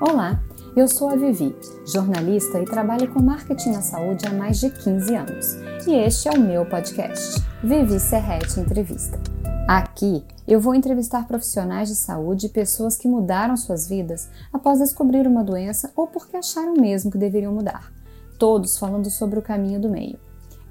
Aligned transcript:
Olá, 0.00 0.42
eu 0.74 0.88
sou 0.88 1.10
a 1.10 1.14
Vivi, 1.14 1.54
jornalista 1.84 2.58
e 2.58 2.64
trabalho 2.64 3.12
com 3.12 3.20
marketing 3.20 3.72
na 3.72 3.82
saúde 3.82 4.26
há 4.26 4.32
mais 4.32 4.58
de 4.58 4.70
15 4.70 5.14
anos. 5.14 5.54
E 5.86 5.92
este 5.92 6.26
é 6.26 6.30
o 6.30 6.40
meu 6.40 6.64
podcast, 6.64 7.44
Vivi 7.62 8.00
Serrete 8.00 8.58
Entrevista. 8.58 9.20
Aqui 9.68 10.24
eu 10.48 10.58
vou 10.58 10.74
entrevistar 10.74 11.26
profissionais 11.26 11.90
de 11.90 11.94
saúde 11.94 12.46
e 12.46 12.48
pessoas 12.48 12.96
que 12.96 13.06
mudaram 13.06 13.58
suas 13.58 13.86
vidas 13.86 14.30
após 14.50 14.78
descobrir 14.78 15.26
uma 15.26 15.44
doença 15.44 15.92
ou 15.94 16.06
porque 16.06 16.38
acharam 16.38 16.72
mesmo 16.72 17.10
que 17.10 17.18
deveriam 17.18 17.52
mudar. 17.52 17.92
Todos 18.38 18.78
falando 18.78 19.10
sobre 19.10 19.38
o 19.38 19.42
caminho 19.42 19.82
do 19.82 19.90
meio. 19.90 20.18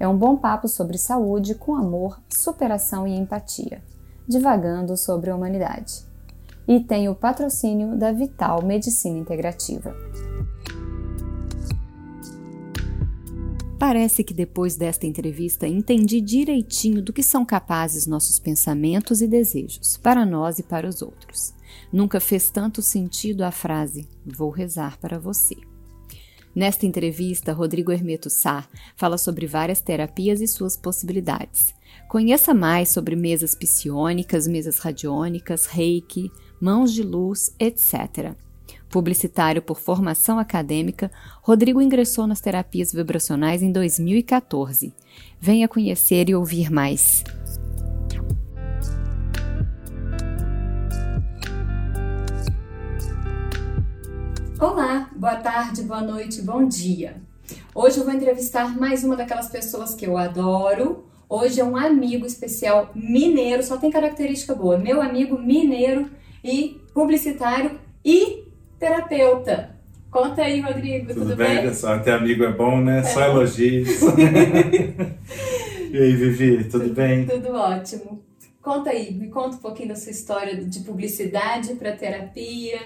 É 0.00 0.08
um 0.08 0.18
bom 0.18 0.36
papo 0.36 0.66
sobre 0.66 0.98
saúde 0.98 1.54
com 1.54 1.76
amor, 1.76 2.20
superação 2.28 3.06
e 3.06 3.16
empatia, 3.16 3.80
divagando 4.26 4.96
sobre 4.96 5.30
a 5.30 5.36
humanidade 5.36 6.09
e 6.70 6.78
tem 6.78 7.08
o 7.08 7.16
patrocínio 7.16 7.98
da 7.98 8.12
Vital 8.12 8.64
Medicina 8.64 9.18
Integrativa. 9.18 9.92
Parece 13.76 14.22
que 14.22 14.32
depois 14.32 14.76
desta 14.76 15.04
entrevista 15.04 15.66
entendi 15.66 16.20
direitinho 16.20 17.02
do 17.02 17.12
que 17.12 17.24
são 17.24 17.44
capazes 17.44 18.06
nossos 18.06 18.38
pensamentos 18.38 19.20
e 19.20 19.26
desejos, 19.26 19.96
para 19.96 20.24
nós 20.24 20.60
e 20.60 20.62
para 20.62 20.88
os 20.88 21.02
outros. 21.02 21.52
Nunca 21.92 22.20
fez 22.20 22.50
tanto 22.50 22.80
sentido 22.82 23.42
a 23.42 23.50
frase: 23.50 24.06
Vou 24.24 24.50
rezar 24.50 24.96
para 25.00 25.18
você. 25.18 25.56
Nesta 26.54 26.86
entrevista, 26.86 27.52
Rodrigo 27.52 27.90
Hermeto 27.90 28.30
Sá 28.30 28.68
fala 28.94 29.18
sobre 29.18 29.44
várias 29.44 29.80
terapias 29.80 30.40
e 30.40 30.46
suas 30.46 30.76
possibilidades. 30.76 31.74
Conheça 32.08 32.52
mais 32.54 32.90
sobre 32.90 33.16
mesas 33.16 33.54
psiônicas, 33.54 34.46
mesas 34.46 34.78
radiônicas, 34.78 35.66
reiki, 35.66 36.30
mãos 36.60 36.92
de 36.92 37.02
luz, 37.02 37.54
etc. 37.58 38.34
Publicitário 38.90 39.62
por 39.62 39.80
formação 39.80 40.38
acadêmica, 40.38 41.10
Rodrigo 41.40 41.80
ingressou 41.80 42.26
nas 42.26 42.40
terapias 42.40 42.92
vibracionais 42.92 43.62
em 43.62 43.72
2014. 43.72 44.92
Venha 45.40 45.66
conhecer 45.66 46.28
e 46.28 46.34
ouvir 46.34 46.70
mais. 46.70 47.24
Olá, 54.60 55.08
boa 55.16 55.36
tarde, 55.36 55.82
boa 55.82 56.02
noite, 56.02 56.42
bom 56.42 56.68
dia. 56.68 57.16
Hoje 57.74 57.98
eu 57.98 58.04
vou 58.04 58.12
entrevistar 58.12 58.78
mais 58.78 59.02
uma 59.02 59.16
daquelas 59.16 59.48
pessoas 59.48 59.94
que 59.94 60.06
eu 60.06 60.18
adoro. 60.18 61.06
Hoje 61.26 61.60
é 61.60 61.64
um 61.64 61.76
amigo 61.76 62.26
especial 62.26 62.90
mineiro, 62.94 63.62
só 63.62 63.78
tem 63.78 63.90
característica 63.90 64.54
boa. 64.54 64.76
Meu 64.76 65.00
amigo 65.00 65.38
mineiro 65.38 66.10
e 66.42 66.80
publicitário 66.94 67.78
e 68.04 68.44
terapeuta. 68.78 69.76
Conta 70.10 70.42
aí, 70.42 70.60
Rodrigo, 70.60 71.08
tudo, 71.08 71.20
tudo 71.20 71.36
bem? 71.36 71.62
pessoal? 71.62 72.02
Ter 72.02 72.10
amigo 72.12 72.42
é 72.42 72.52
bom, 72.52 72.80
né? 72.80 72.98
É. 72.98 73.02
Só 73.04 73.22
elogios. 73.22 74.00
e 75.92 75.96
aí, 75.96 76.16
Vivi, 76.16 76.64
tudo, 76.64 76.84
tudo 76.84 76.94
bem? 76.94 77.26
Tudo 77.26 77.52
ótimo. 77.52 78.20
Conta 78.60 78.90
aí, 78.90 79.14
me 79.14 79.28
conta 79.28 79.56
um 79.56 79.60
pouquinho 79.60 79.90
da 79.90 79.94
sua 79.94 80.10
história 80.10 80.56
de 80.56 80.80
publicidade 80.80 81.74
para 81.74 81.92
terapia. 81.92 82.80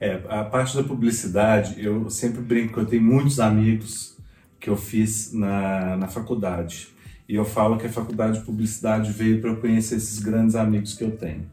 É, 0.00 0.20
a 0.28 0.44
parte 0.44 0.76
da 0.76 0.84
publicidade, 0.84 1.84
eu 1.84 2.08
sempre 2.08 2.40
brinco 2.40 2.74
que 2.74 2.80
eu 2.80 2.86
tenho 2.86 3.02
muitos 3.02 3.40
amigos 3.40 4.16
que 4.60 4.70
eu 4.70 4.76
fiz 4.76 5.32
na, 5.32 5.96
na 5.96 6.06
faculdade. 6.06 6.88
E 7.28 7.34
eu 7.34 7.44
falo 7.44 7.78
que 7.78 7.86
a 7.86 7.90
faculdade 7.90 8.38
de 8.38 8.44
publicidade 8.44 9.10
veio 9.10 9.40
para 9.40 9.50
eu 9.50 9.56
conhecer 9.56 9.96
esses 9.96 10.20
grandes 10.20 10.54
amigos 10.54 10.94
que 10.94 11.02
eu 11.02 11.10
tenho 11.16 11.52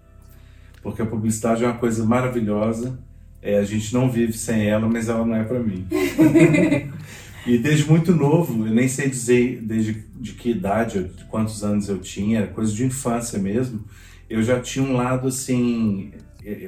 porque 0.81 1.01
a 1.01 1.05
publicidade 1.05 1.63
é 1.63 1.67
uma 1.67 1.77
coisa 1.77 2.05
maravilhosa. 2.05 2.99
É, 3.41 3.57
a 3.57 3.63
gente 3.63 3.93
não 3.93 4.09
vive 4.09 4.33
sem 4.33 4.67
ela, 4.67 4.87
mas 4.87 5.09
ela 5.09 5.25
não 5.25 5.35
é 5.35 5.43
para 5.43 5.59
mim. 5.59 5.85
e 7.45 7.57
desde 7.57 7.89
muito 7.89 8.15
novo, 8.15 8.65
eu 8.65 8.73
nem 8.73 8.87
sei 8.87 9.09
dizer 9.09 9.61
desde 9.61 10.05
de 10.15 10.33
que 10.33 10.51
idade, 10.51 11.03
de 11.03 11.25
quantos 11.25 11.63
anos 11.63 11.89
eu 11.89 11.97
tinha, 11.97 12.39
era 12.39 12.47
coisa 12.47 12.71
de 12.71 12.85
infância 12.85 13.39
mesmo. 13.39 13.83
Eu 14.29 14.43
já 14.43 14.59
tinha 14.59 14.85
um 14.85 14.93
lado 14.93 15.27
assim. 15.27 16.11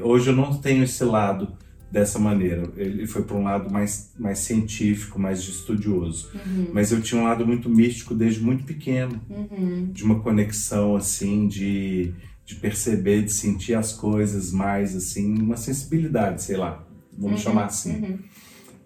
Hoje 0.01 0.31
eu 0.31 0.35
não 0.35 0.57
tenho 0.57 0.83
esse 0.83 1.03
lado 1.03 1.49
dessa 1.93 2.17
maneira. 2.17 2.67
Ele 2.75 3.05
foi 3.05 3.21
para 3.21 3.37
um 3.37 3.43
lado 3.43 3.71
mais, 3.71 4.11
mais 4.17 4.39
científico, 4.39 5.19
mais 5.19 5.43
de 5.43 5.51
estudioso. 5.51 6.31
Uhum. 6.33 6.69
Mas 6.73 6.91
eu 6.91 6.99
tinha 6.99 7.21
um 7.21 7.25
lado 7.25 7.45
muito 7.45 7.69
místico 7.69 8.15
desde 8.15 8.41
muito 8.41 8.63
pequeno, 8.63 9.21
uhum. 9.29 9.91
de 9.93 10.03
uma 10.03 10.19
conexão 10.19 10.95
assim 10.95 11.47
de 11.47 12.11
de 12.45 12.55
perceber, 12.55 13.23
de 13.23 13.31
sentir 13.31 13.73
as 13.73 13.93
coisas 13.93 14.51
mais 14.51 14.95
assim, 14.95 15.39
uma 15.39 15.57
sensibilidade, 15.57 16.43
sei 16.43 16.57
lá, 16.57 16.85
vamos 17.17 17.39
uhum, 17.39 17.43
chamar 17.43 17.65
assim. 17.65 18.01
Uhum. 18.01 18.19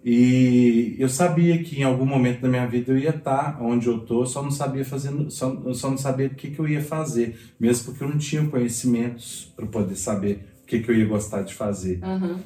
E 0.04 0.94
eu 0.98 1.08
sabia 1.08 1.62
que 1.62 1.80
em 1.80 1.82
algum 1.82 2.06
momento 2.06 2.40
da 2.40 2.48
minha 2.48 2.66
vida 2.66 2.92
eu 2.92 2.98
ia 2.98 3.10
estar 3.10 3.60
onde 3.60 3.88
eu 3.88 3.98
tô, 3.98 4.24
só 4.24 4.42
não 4.42 4.50
sabia 4.50 4.84
fazendo, 4.84 5.30
só, 5.30 5.74
só 5.74 5.90
não 5.90 5.98
sabia 5.98 6.28
o 6.28 6.34
que, 6.34 6.50
que 6.50 6.58
eu 6.58 6.68
ia 6.68 6.80
fazer, 6.80 7.38
mesmo 7.58 7.86
porque 7.86 8.04
eu 8.04 8.08
não 8.08 8.16
tinha 8.16 8.46
conhecimentos 8.46 9.52
para 9.56 9.66
poder 9.66 9.96
saber 9.96 10.48
o 10.62 10.66
que, 10.66 10.78
que 10.80 10.90
eu 10.90 10.94
ia 10.94 11.06
gostar 11.06 11.42
de 11.42 11.52
fazer. 11.52 12.00
Uhum. 12.02 12.38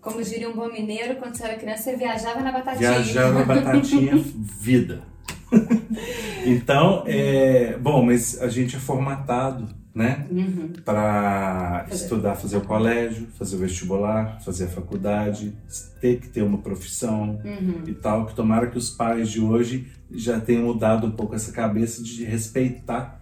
Como 0.00 0.22
diria 0.22 0.48
um 0.48 0.54
bom 0.54 0.70
mineiro, 0.70 1.16
quando 1.16 1.34
você 1.34 1.44
era 1.44 1.56
criança, 1.56 1.84
você 1.84 1.96
viajava 1.96 2.40
na 2.40 2.52
batatinha. 2.52 2.92
Viajava 2.92 3.38
na 3.40 3.44
batatinha, 3.44 4.12
vida. 4.60 5.02
então, 6.46 7.04
é, 7.06 7.76
bom, 7.78 8.04
mas 8.04 8.40
a 8.40 8.48
gente 8.48 8.76
é 8.76 8.78
formatado 8.78 9.66
né? 9.98 10.24
Uhum. 10.30 10.70
Para 10.84 11.84
estudar, 11.90 12.36
fazer 12.36 12.58
o 12.58 12.60
colégio, 12.60 13.26
fazer 13.36 13.56
o 13.56 13.58
vestibular, 13.58 14.40
fazer 14.44 14.66
a 14.66 14.68
faculdade, 14.68 15.52
ter 16.00 16.20
que 16.20 16.28
ter 16.28 16.42
uma 16.42 16.58
profissão 16.58 17.40
uhum. 17.44 17.82
e 17.84 17.94
tal. 17.94 18.26
Que 18.26 18.34
tomara 18.36 18.68
que 18.68 18.78
os 18.78 18.90
pais 18.90 19.28
de 19.28 19.40
hoje 19.40 19.88
já 20.08 20.38
tenham 20.38 20.62
mudado 20.62 21.08
um 21.08 21.10
pouco 21.10 21.34
essa 21.34 21.50
cabeça 21.50 22.00
de 22.00 22.22
respeitar 22.22 23.20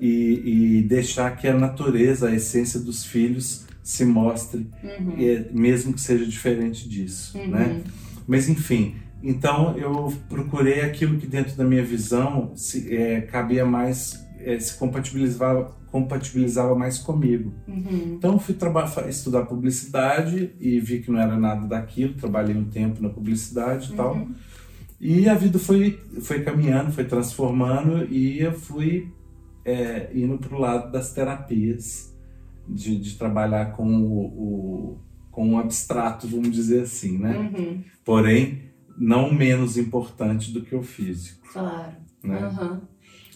e, 0.00 0.78
e 0.78 0.82
deixar 0.82 1.36
que 1.36 1.48
a 1.48 1.58
natureza, 1.58 2.28
a 2.28 2.32
essência 2.32 2.78
dos 2.78 3.04
filhos 3.04 3.66
se 3.82 4.04
mostre, 4.04 4.70
uhum. 4.80 5.18
e, 5.18 5.48
mesmo 5.52 5.92
que 5.92 6.00
seja 6.00 6.24
diferente 6.24 6.88
disso, 6.88 7.36
uhum. 7.36 7.48
né? 7.48 7.80
Mas 8.28 8.48
enfim, 8.48 8.94
então 9.20 9.76
eu 9.76 10.12
procurei 10.28 10.82
aquilo 10.82 11.18
que 11.18 11.26
dentro 11.26 11.56
da 11.56 11.64
minha 11.64 11.82
visão 11.82 12.52
se, 12.54 12.94
é, 12.94 13.22
cabia 13.22 13.64
mais, 13.64 14.21
é, 14.44 14.58
se 14.58 14.78
compatibilizava 14.78 15.80
compatibilizava 15.92 16.74
mais 16.74 16.96
comigo. 16.96 17.52
Uhum. 17.68 18.14
Então 18.16 18.38
fui 18.38 18.56
estudar 19.08 19.44
publicidade 19.44 20.54
e 20.58 20.80
vi 20.80 21.00
que 21.00 21.10
não 21.10 21.20
era 21.20 21.36
nada 21.36 21.66
daquilo, 21.66 22.14
trabalhei 22.14 22.56
um 22.56 22.64
tempo 22.64 23.02
na 23.02 23.10
publicidade 23.10 23.88
e 23.88 23.90
uhum. 23.90 23.96
tal. 23.96 24.28
E 24.98 25.28
a 25.28 25.34
vida 25.34 25.58
foi, 25.58 26.00
foi 26.22 26.42
caminhando, 26.42 26.92
foi 26.92 27.04
transformando 27.04 28.06
e 28.10 28.40
eu 28.40 28.52
fui 28.52 29.12
é, 29.64 30.10
indo 30.14 30.38
para 30.38 30.56
o 30.56 30.58
lado 30.58 30.90
das 30.90 31.12
terapias, 31.12 32.12
de, 32.66 32.96
de 32.96 33.16
trabalhar 33.18 33.72
com 33.72 33.86
o, 33.86 34.24
o, 34.24 35.00
com 35.30 35.54
o 35.54 35.58
abstrato, 35.58 36.26
vamos 36.26 36.50
dizer 36.50 36.82
assim, 36.82 37.18
né? 37.18 37.36
Uhum. 37.36 37.82
Porém, 38.04 38.62
não 38.96 39.32
menos 39.32 39.76
importante 39.76 40.52
do 40.52 40.62
que 40.62 40.74
o 40.74 40.82
físico. 40.82 41.48
Claro. 41.52 41.92
Né? 42.22 42.46
Uhum. 42.46 42.80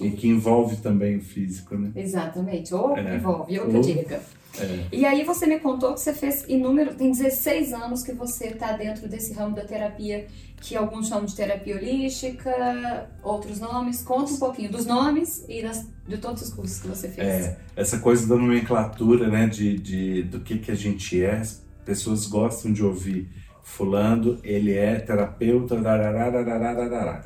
E 0.00 0.10
que 0.10 0.28
envolve 0.28 0.76
também 0.76 1.16
o 1.16 1.22
físico, 1.22 1.76
né? 1.76 1.90
Exatamente, 1.96 2.74
ou 2.74 2.96
é. 2.96 3.16
envolve, 3.16 3.58
ou 3.58 3.68
que 3.68 3.80
diga. 3.80 4.20
É. 4.58 4.84
E 4.92 5.04
aí 5.04 5.24
você 5.24 5.46
me 5.46 5.58
contou 5.58 5.94
que 5.94 6.00
você 6.00 6.12
fez 6.12 6.44
inúmero, 6.48 6.94
tem 6.94 7.10
16 7.10 7.72
anos 7.72 8.02
que 8.02 8.12
você 8.12 8.48
está 8.48 8.72
dentro 8.72 9.08
desse 9.08 9.32
ramo 9.32 9.54
da 9.54 9.64
terapia, 9.64 10.26
que 10.60 10.76
alguns 10.76 11.08
chamam 11.08 11.26
de 11.26 11.34
terapia 11.34 11.76
holística, 11.76 13.08
outros 13.22 13.60
nomes. 13.60 14.02
Conta 14.02 14.32
um 14.32 14.38
pouquinho 14.38 14.70
dos 14.70 14.86
nomes 14.86 15.44
e 15.48 15.62
das, 15.62 15.87
de 16.06 16.19
todos 16.19 16.42
os 16.42 16.52
cursos 16.52 16.81
que 16.81 16.88
você 16.88 17.08
fez. 17.08 17.26
É, 17.26 17.58
essa 17.75 17.99
coisa 17.99 18.26
da 18.26 18.37
nomenclatura, 18.37 19.28
né, 19.28 19.46
de, 19.46 19.78
de, 19.78 20.22
do 20.22 20.40
que, 20.40 20.58
que 20.58 20.70
a 20.70 20.75
gente 20.75 21.22
é, 21.22 21.37
as 21.37 21.62
pessoas 21.84 22.26
gostam 22.26 22.72
de 22.72 22.82
ouvir 22.82 23.28
fulano, 23.66 24.38
ele 24.44 24.72
é 24.72 24.94
terapeuta, 24.94 25.74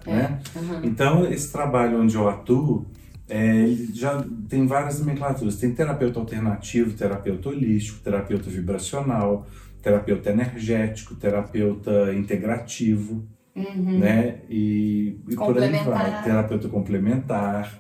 é, 0.07 0.11
né? 0.11 0.41
Uhum. 0.57 0.81
Então, 0.83 1.31
esse 1.31 1.53
trabalho 1.53 2.01
onde 2.01 2.17
eu 2.17 2.29
atuo, 2.29 2.87
é, 3.29 3.67
já 3.93 4.25
tem 4.49 4.67
várias 4.67 4.99
nomenclaturas. 4.99 5.57
Tem 5.57 5.73
terapeuta 5.73 6.19
alternativo, 6.19 6.97
terapeuta 6.97 7.51
holístico, 7.51 8.01
terapeuta 8.03 8.49
vibracional, 8.51 9.47
terapeuta 9.83 10.31
energético, 10.31 11.15
terapeuta 11.15 12.13
integrativo, 12.15 13.23
uhum. 13.55 13.99
né? 13.99 14.41
E, 14.49 15.21
e 15.29 15.37
por 15.37 15.57
aí 15.63 15.85
vai. 15.85 16.25
Terapeuta 16.25 16.69
complementar, 16.69 17.79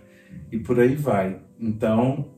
e 0.52 0.58
por 0.58 0.78
aí 0.78 0.94
vai. 0.94 1.40
Então, 1.58 2.28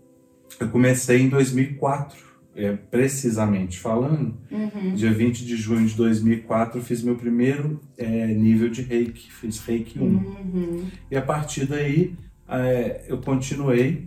eu 0.58 0.68
comecei 0.68 1.20
em 1.20 1.28
2004 1.28 2.31
é, 2.54 2.72
precisamente 2.72 3.78
falando, 3.78 4.36
uhum. 4.50 4.94
dia 4.94 5.12
20 5.12 5.44
de 5.44 5.56
junho 5.56 5.86
de 5.86 5.94
2004 5.94 6.78
eu 6.78 6.84
fiz 6.84 7.02
meu 7.02 7.16
primeiro 7.16 7.80
é, 7.96 8.26
nível 8.26 8.68
de 8.68 8.82
reiki, 8.82 9.32
fiz 9.32 9.58
reiki 9.60 9.98
1. 9.98 10.02
Uhum. 10.04 10.86
E 11.10 11.16
a 11.16 11.22
partir 11.22 11.66
daí 11.66 12.14
é, 12.48 13.04
eu 13.08 13.18
continuei 13.18 14.04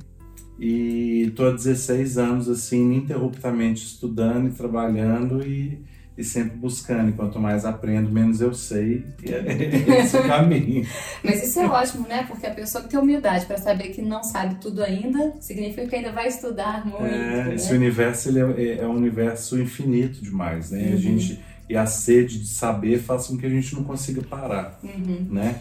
e 0.59 1.25
estou 1.27 1.49
há 1.49 1.51
16 1.51 2.17
anos 2.17 2.49
assim, 2.49 2.81
ininterruptamente 2.83 3.83
estudando 3.83 4.49
e 4.49 4.51
trabalhando 4.51 5.45
e, 5.45 5.83
e 6.17 6.23
sempre 6.23 6.57
buscando. 6.57 7.09
E 7.09 7.13
quanto 7.13 7.39
mais 7.39 7.65
aprendo, 7.65 8.09
menos 8.09 8.41
eu 8.41 8.53
sei. 8.53 9.05
E 9.23 9.33
é 9.33 9.99
esse 9.99 10.17
o 10.17 10.23
caminho. 10.23 10.87
Mas 11.23 11.43
isso 11.43 11.59
é 11.59 11.67
ótimo, 11.67 12.07
né? 12.07 12.25
Porque 12.27 12.45
a 12.45 12.53
pessoa 12.53 12.83
que 12.83 12.89
tem 12.89 12.99
humildade 12.99 13.45
para 13.45 13.57
saber 13.57 13.89
que 13.89 14.01
não 14.01 14.23
sabe 14.23 14.55
tudo 14.55 14.83
ainda, 14.83 15.33
significa 15.39 15.87
que 15.87 15.95
ainda 15.95 16.11
vai 16.11 16.27
estudar 16.27 16.85
muito. 16.85 17.05
É, 17.05 17.45
né? 17.45 17.55
esse 17.55 17.73
universo 17.73 18.29
ele 18.29 18.39
é, 18.39 18.77
é, 18.79 18.87
um 18.87 18.95
universo 18.95 19.59
infinito 19.59 20.21
demais, 20.21 20.71
né? 20.71 20.87
Uhum. 20.87 20.93
A 20.93 20.97
gente, 20.97 21.43
e 21.69 21.75
a 21.75 21.85
sede 21.85 22.39
de 22.39 22.47
saber 22.47 22.99
faz 22.99 23.27
com 23.27 23.37
que 23.37 23.45
a 23.45 23.49
gente 23.49 23.75
não 23.75 23.83
consiga 23.83 24.21
parar, 24.21 24.79
uhum. 24.83 25.27
né? 25.29 25.59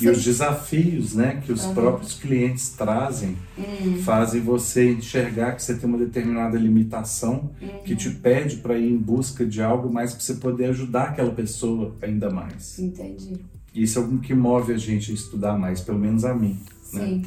E 0.00 0.08
os 0.08 0.24
desafios 0.24 1.14
né, 1.14 1.40
que 1.44 1.52
os 1.52 1.64
uhum. 1.64 1.74
próprios 1.74 2.14
clientes 2.14 2.70
trazem 2.70 3.36
uhum. 3.56 4.02
fazem 4.02 4.40
você 4.40 4.90
enxergar 4.92 5.52
que 5.52 5.62
você 5.62 5.76
tem 5.76 5.88
uma 5.88 5.98
determinada 5.98 6.58
limitação 6.58 7.50
uhum. 7.62 7.82
que 7.84 7.94
te 7.94 8.10
pede 8.10 8.56
para 8.56 8.76
ir 8.76 8.90
em 8.90 8.96
busca 8.96 9.46
de 9.46 9.62
algo 9.62 9.92
mais 9.92 10.12
para 10.12 10.20
você 10.20 10.34
poder 10.34 10.66
ajudar 10.66 11.10
aquela 11.10 11.30
pessoa 11.30 11.94
ainda 12.02 12.28
mais. 12.28 12.78
Entendi. 12.78 13.34
Isso 13.74 13.98
é 13.98 14.02
o 14.02 14.18
que 14.18 14.34
move 14.34 14.72
a 14.72 14.78
gente 14.78 15.10
a 15.10 15.14
estudar 15.14 15.58
mais, 15.58 15.80
pelo 15.80 15.98
menos 15.98 16.24
a 16.24 16.34
mim. 16.34 16.58
Né? 16.92 17.00
Sim. 17.00 17.16
Né? 17.18 17.22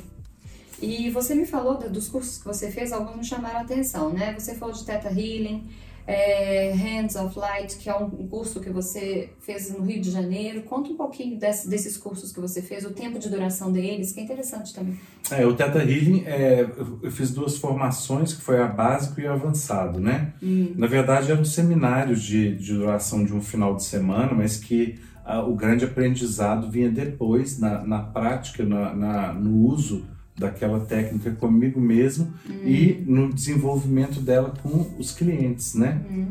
E 0.82 1.10
você 1.10 1.34
me 1.34 1.46
falou 1.46 1.78
dos 1.90 2.08
cursos 2.08 2.38
que 2.38 2.46
você 2.46 2.70
fez, 2.70 2.92
alguns 2.92 3.18
me 3.18 3.26
chamaram 3.26 3.60
a 3.60 3.62
atenção, 3.62 4.14
né? 4.14 4.36
Você 4.38 4.54
falou 4.54 4.76
de 4.76 4.86
Theta 4.86 5.10
Healing, 5.10 5.64
é, 6.08 6.72
Hands 6.72 7.14
of 7.18 7.38
Light, 7.38 7.78
que 7.78 7.90
é 7.90 7.96
um 7.96 8.10
curso 8.30 8.62
que 8.62 8.70
você 8.70 9.30
fez 9.42 9.70
no 9.78 9.84
Rio 9.84 10.02
de 10.02 10.10
Janeiro. 10.10 10.64
Conta 10.64 10.90
um 10.90 10.96
pouquinho 10.96 11.38
desse, 11.38 11.70
desses 11.70 11.98
cursos 11.98 12.32
que 12.32 12.40
você 12.40 12.62
fez, 12.62 12.86
o 12.86 12.92
tempo 12.92 13.20
de 13.20 13.30
duração 13.30 13.72
deles, 13.74 14.14
que 14.14 14.22
é 14.22 14.24
interessante 14.24 14.74
também. 14.74 14.98
É, 15.30 15.46
o 15.46 15.54
Theta 15.54 15.80
Healing, 15.80 16.24
é, 16.26 16.66
eu 17.04 17.12
fiz 17.12 17.32
duas 17.32 17.58
formações, 17.58 18.34
que 18.34 18.42
foi 18.42 18.62
a 18.62 18.68
básico 18.68 19.20
e 19.20 19.26
o 19.26 19.32
avançado, 19.34 20.00
né? 20.00 20.34
Hum. 20.42 20.74
Na 20.78 20.88
verdade, 20.88 21.30
eram 21.30 21.44
seminários 21.44 22.24
de, 22.24 22.56
de 22.56 22.74
duração 22.74 23.26
de 23.26 23.34
um 23.34 23.42
final 23.42 23.76
de 23.76 23.84
semana, 23.84 24.34
mas 24.34 24.56
que 24.56 24.96
a, 25.26 25.42
o 25.42 25.56
grande 25.56 25.84
aprendizado 25.84 26.72
vinha 26.72 26.90
depois, 26.90 27.60
na, 27.60 27.86
na 27.86 28.00
prática, 28.00 28.64
na, 28.64 28.96
na 28.96 29.34
no 29.34 29.66
uso 29.68 30.06
daquela 30.38 30.80
técnica 30.80 31.32
comigo 31.32 31.82
mesmo 31.82 32.32
uhum. 32.48 32.68
e 32.68 33.04
no 33.06 33.34
desenvolvimento 33.34 34.22
dela 34.22 34.54
com 34.62 34.96
os 35.00 35.12
clientes, 35.12 35.74
né? 35.74 36.02
Uhum. 36.10 36.28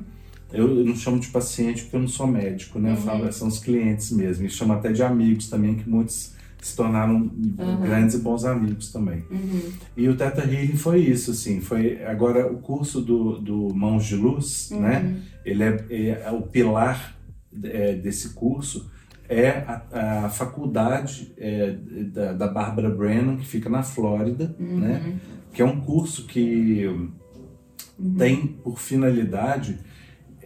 Eu, 0.52 0.78
eu, 0.78 0.84
não 0.84 0.94
chamo 0.94 1.18
de 1.18 1.26
paciente 1.28 1.82
porque 1.82 1.96
eu 1.96 2.00
não 2.00 2.08
sou 2.08 2.26
médico, 2.26 2.78
né? 2.78 2.92
Eu 2.92 2.96
falo, 2.96 3.24
uhum. 3.24 3.32
são 3.32 3.48
os 3.48 3.58
clientes 3.58 4.12
mesmo. 4.12 4.46
E 4.46 4.48
chamo 4.48 4.72
até 4.72 4.92
de 4.92 5.02
amigos 5.02 5.48
também, 5.48 5.74
que 5.74 5.90
muitos 5.90 6.32
se 6.62 6.76
tornaram 6.76 7.16
uhum. 7.16 7.80
grandes 7.82 8.14
e 8.14 8.18
bons 8.18 8.44
amigos 8.44 8.92
também. 8.92 9.24
Uhum. 9.28 9.72
E 9.96 10.08
o 10.08 10.16
Teta 10.16 10.42
Healing 10.42 10.76
foi 10.76 11.00
isso, 11.00 11.32
assim. 11.32 11.60
Foi 11.60 12.02
agora 12.04 12.50
o 12.50 12.58
curso 12.58 13.00
do, 13.00 13.38
do 13.38 13.74
Mãos 13.74 14.06
de 14.06 14.14
Luz, 14.14 14.70
né? 14.70 15.20
Ele 15.44 15.64
é, 15.64 15.84
é, 15.90 16.08
é 16.26 16.30
o 16.30 16.42
pilar 16.42 17.16
é, 17.64 17.94
desse 17.94 18.30
curso 18.30 18.88
é 19.28 19.64
a, 19.66 20.24
a 20.24 20.28
faculdade 20.28 21.32
é, 21.36 21.72
da, 22.12 22.32
da 22.32 22.48
Barbara 22.48 22.90
Brennan, 22.90 23.36
que 23.36 23.46
fica 23.46 23.68
na 23.68 23.82
Flórida, 23.82 24.54
uhum. 24.58 24.78
né? 24.78 25.18
que 25.52 25.62
é 25.62 25.64
um 25.64 25.80
curso 25.80 26.26
que 26.26 26.86
uhum. 26.86 28.14
tem 28.16 28.46
por 28.46 28.78
finalidade 28.78 29.78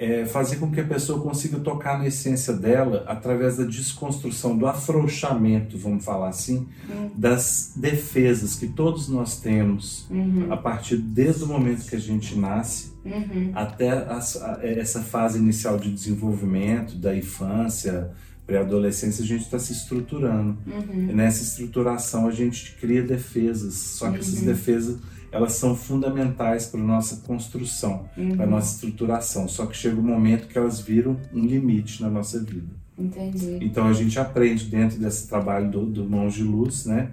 é, 0.00 0.24
fazer 0.24 0.56
com 0.56 0.70
que 0.70 0.80
a 0.80 0.84
pessoa 0.84 1.20
consiga 1.20 1.58
tocar 1.58 1.98
na 1.98 2.06
essência 2.06 2.54
dela 2.54 3.04
através 3.06 3.58
da 3.58 3.64
desconstrução, 3.64 4.56
do 4.56 4.66
afrouxamento, 4.66 5.76
vamos 5.76 6.02
falar 6.02 6.30
assim, 6.30 6.66
uhum. 6.88 7.10
das 7.14 7.74
defesas 7.76 8.56
que 8.56 8.66
todos 8.66 9.10
nós 9.10 9.38
temos 9.40 10.08
uhum. 10.08 10.46
a 10.50 10.56
partir 10.56 10.96
desde 10.96 11.44
o 11.44 11.46
momento 11.46 11.86
que 11.86 11.96
a 11.96 12.00
gente 12.00 12.34
nasce 12.34 12.94
uhum. 13.04 13.52
até 13.54 13.90
a, 13.90 14.18
a, 14.18 14.58
essa 14.62 15.02
fase 15.02 15.38
inicial 15.38 15.76
de 15.78 15.92
desenvolvimento 15.92 16.94
da 16.96 17.14
infância, 17.14 18.10
pré-adolescência 18.50 19.22
a 19.22 19.26
gente 19.26 19.42
está 19.42 19.60
se 19.60 19.72
estruturando. 19.72 20.58
Uhum. 20.66 21.08
E 21.08 21.12
nessa 21.12 21.44
estruturação 21.44 22.26
a 22.26 22.32
gente 22.32 22.74
cria 22.80 23.00
defesas, 23.00 23.74
só 23.74 24.06
que 24.06 24.14
uhum. 24.14 24.18
essas 24.18 24.40
defesas 24.42 24.98
elas 25.30 25.52
são 25.52 25.76
fundamentais 25.76 26.66
para 26.66 26.80
a 26.80 26.82
nossa 26.82 27.18
construção, 27.18 28.08
uhum. 28.16 28.34
para 28.34 28.44
a 28.44 28.48
nossa 28.48 28.74
estruturação. 28.74 29.46
Só 29.46 29.66
que 29.66 29.76
chega 29.76 29.94
um 29.94 30.02
momento 30.02 30.48
que 30.48 30.58
elas 30.58 30.80
viram 30.80 31.16
um 31.32 31.46
limite 31.46 32.02
na 32.02 32.10
nossa 32.10 32.40
vida. 32.40 32.66
Entendi. 32.98 33.58
Então 33.60 33.86
a 33.86 33.92
gente 33.92 34.18
aprende 34.18 34.64
dentro 34.64 34.98
desse 34.98 35.28
trabalho 35.28 35.70
do, 35.70 35.86
do 35.86 36.04
Mãos 36.04 36.34
de 36.34 36.42
Luz, 36.42 36.86
né? 36.86 37.12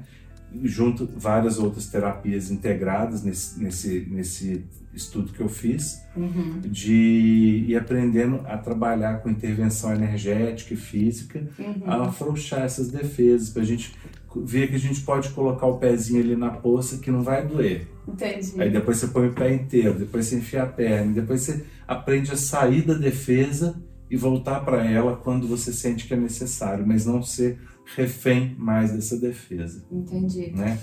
Junto 0.63 1.09
várias 1.15 1.59
outras 1.59 1.87
terapias 1.87 2.49
integradas 2.49 3.23
nesse, 3.23 3.61
nesse, 3.61 4.07
nesse 4.09 4.65
estudo 4.93 5.31
que 5.31 5.39
eu 5.39 5.49
fiz, 5.49 6.01
uhum. 6.15 6.61
de 6.65 7.65
ir 7.67 7.75
aprendendo 7.75 8.41
a 8.45 8.57
trabalhar 8.57 9.21
com 9.21 9.29
intervenção 9.29 9.93
energética 9.93 10.73
e 10.73 10.77
física, 10.77 11.47
uhum. 11.59 11.83
a 11.85 12.07
afrouxar 12.07 12.61
essas 12.61 12.89
defesas, 12.89 13.49
para 13.49 13.61
a 13.61 13.65
gente 13.65 13.95
ver 14.35 14.67
que 14.69 14.75
a 14.75 14.79
gente 14.79 15.01
pode 15.01 15.29
colocar 15.29 15.65
o 15.65 15.77
pezinho 15.77 16.21
ali 16.21 16.35
na 16.35 16.49
poça 16.49 16.97
que 16.97 17.11
não 17.11 17.23
vai 17.23 17.45
doer. 17.45 17.87
Entendi. 18.07 18.53
Aí 18.59 18.69
depois 18.69 18.97
você 18.97 19.07
põe 19.07 19.27
o 19.27 19.33
pé 19.33 19.53
inteiro, 19.53 19.99
depois 19.99 20.25
você 20.25 20.37
enfia 20.37 20.63
a 20.63 20.67
perna, 20.67 21.13
depois 21.13 21.41
você 21.41 21.65
aprende 21.87 22.31
a 22.31 22.37
sair 22.37 22.83
da 22.83 22.93
defesa 22.93 23.81
e 24.09 24.15
voltar 24.15 24.61
para 24.61 24.85
ela 24.85 25.17
quando 25.17 25.47
você 25.47 25.73
sente 25.73 26.07
que 26.07 26.13
é 26.13 26.17
necessário, 26.17 26.85
mas 26.87 27.05
não 27.05 27.21
ser 27.21 27.59
refém 27.95 28.55
mais 28.57 28.91
dessa 28.91 29.17
defesa. 29.17 29.85
Entendi. 29.91 30.51
Né? 30.51 30.77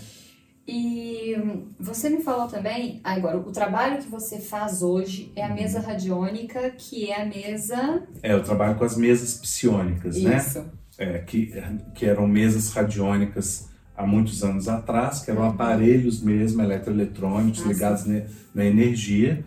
E 0.66 1.36
você 1.78 2.08
me 2.08 2.22
falou 2.22 2.48
também, 2.48 3.00
agora, 3.04 3.36
o 3.38 3.52
trabalho 3.52 3.98
que 3.98 4.08
você 4.08 4.38
faz 4.38 4.82
hoje 4.82 5.30
é 5.36 5.44
a 5.44 5.48
uhum. 5.48 5.54
mesa 5.54 5.80
radiônica, 5.80 6.70
que 6.70 7.10
é 7.10 7.22
a 7.22 7.26
mesa. 7.26 8.02
É, 8.22 8.32
eu 8.32 8.42
trabalho 8.42 8.76
com 8.76 8.84
as 8.84 8.96
mesas 8.96 9.34
psiônicas, 9.34 10.16
Isso. 10.16 10.28
né? 10.28 10.36
Isso. 10.38 10.64
É, 10.96 11.18
que, 11.18 11.52
que 11.94 12.06
eram 12.06 12.26
mesas 12.26 12.70
radiônicas 12.72 13.68
há 13.96 14.06
muitos 14.06 14.42
anos 14.42 14.68
atrás, 14.68 15.20
que 15.20 15.30
eram 15.30 15.42
uhum. 15.42 15.50
aparelhos 15.50 16.22
mesmo, 16.22 16.62
eletroeletrônicos, 16.62 17.62
ah, 17.64 17.68
ligados 17.68 18.06
na, 18.06 18.22
na, 18.54 18.64
energia. 18.64 19.44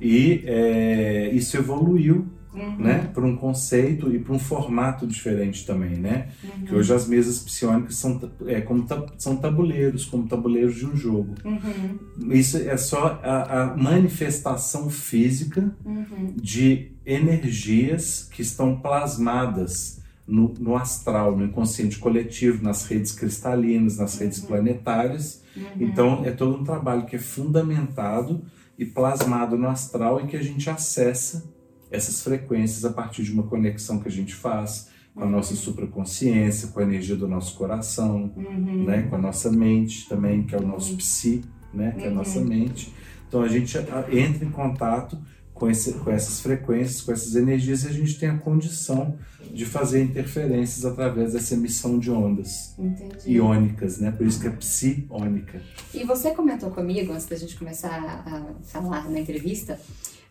E 0.00 0.42
é, 0.46 1.30
isso 1.32 1.56
evoluiu 1.56 2.26
uhum. 2.56 2.76
né, 2.78 3.10
para 3.12 3.24
um 3.24 3.36
conceito 3.36 4.12
e 4.12 4.18
para 4.18 4.32
um 4.32 4.38
formato 4.38 5.06
diferente 5.06 5.66
também, 5.66 5.96
né? 5.96 6.28
Uhum. 6.42 6.64
Que 6.64 6.74
hoje 6.74 6.92
as 6.92 7.06
mesas 7.06 7.38
psionicas 7.38 7.96
são 7.96 8.20
é 8.46 8.60
como 8.60 8.86
são 9.18 9.36
tabuleiros, 9.36 10.04
como 10.04 10.26
tabuleiros 10.26 10.76
de 10.76 10.86
um 10.86 10.96
jogo. 10.96 11.34
Uhum. 11.44 12.32
Isso 12.32 12.56
é 12.56 12.76
só 12.76 13.20
a, 13.22 13.62
a 13.62 13.76
manifestação 13.76 14.88
física 14.88 15.74
uhum. 15.84 16.34
de 16.34 16.92
energias 17.04 18.28
que 18.32 18.42
estão 18.42 18.80
plasmadas 18.80 20.02
no, 20.26 20.52
no, 20.58 20.76
astral, 20.76 21.36
no 21.36 21.44
inconsciente 21.44 21.98
coletivo, 21.98 22.64
nas 22.64 22.84
redes 22.86 23.12
cristalinas, 23.12 23.98
nas 23.98 24.18
redes 24.18 24.40
uhum. 24.40 24.46
planetárias. 24.46 25.42
Uhum. 25.56 25.62
Então 25.80 26.24
é 26.24 26.30
todo 26.32 26.56
um 26.56 26.64
trabalho 26.64 27.06
que 27.06 27.16
é 27.16 27.18
fundamentado 27.18 28.42
e 28.78 28.84
plasmado 28.84 29.56
no 29.56 29.68
astral 29.68 30.20
e 30.20 30.26
que 30.26 30.36
a 30.36 30.42
gente 30.42 30.68
acessa 30.68 31.55
essas 31.96 32.22
frequências 32.22 32.84
a 32.84 32.92
partir 32.92 33.22
de 33.22 33.32
uma 33.32 33.42
conexão 33.42 33.98
que 33.98 34.08
a 34.08 34.12
gente 34.12 34.34
faz 34.34 34.88
com 35.14 35.22
a 35.22 35.26
nossa 35.26 35.54
supraconsciência, 35.54 36.68
com 36.68 36.80
a 36.80 36.82
energia 36.82 37.16
do 37.16 37.26
nosso 37.26 37.56
coração, 37.56 38.32
uhum. 38.36 38.84
né, 38.84 39.02
com 39.08 39.16
a 39.16 39.18
nossa 39.18 39.50
mente 39.50 40.06
também, 40.08 40.42
que 40.42 40.54
é 40.54 40.58
o 40.58 40.66
nosso 40.66 40.92
uhum. 40.92 40.98
psi, 40.98 41.42
né, 41.72 41.94
que 41.98 42.04
é 42.04 42.08
a 42.08 42.10
nossa 42.10 42.38
uhum. 42.38 42.46
mente. 42.46 42.92
Então 43.26 43.42
a 43.42 43.48
gente 43.48 43.76
entra 44.12 44.44
em 44.44 44.50
contato 44.50 45.18
com, 45.56 45.70
esse, 45.70 45.94
com 45.94 46.10
essas 46.10 46.40
frequências, 46.40 47.00
com 47.00 47.12
essas 47.12 47.34
energias 47.34 47.84
e 47.84 47.88
a 47.88 47.92
gente 47.92 48.18
tem 48.18 48.28
a 48.28 48.36
condição 48.36 49.16
de 49.52 49.64
fazer 49.64 50.02
interferências 50.02 50.84
através 50.84 51.32
dessa 51.32 51.54
emissão 51.54 51.98
de 51.98 52.10
ondas 52.10 52.74
Entendi. 52.78 53.32
iônicas, 53.32 53.98
né? 53.98 54.10
Por 54.10 54.26
isso 54.26 54.38
que 54.38 54.48
é 54.48 54.50
psiônica. 54.50 55.62
E 55.94 56.04
você 56.04 56.32
comentou 56.32 56.70
comigo, 56.70 57.12
antes 57.12 57.26
da 57.26 57.36
gente 57.36 57.56
começar 57.56 58.22
a 58.26 58.62
falar 58.64 59.08
na 59.08 59.18
entrevista, 59.18 59.80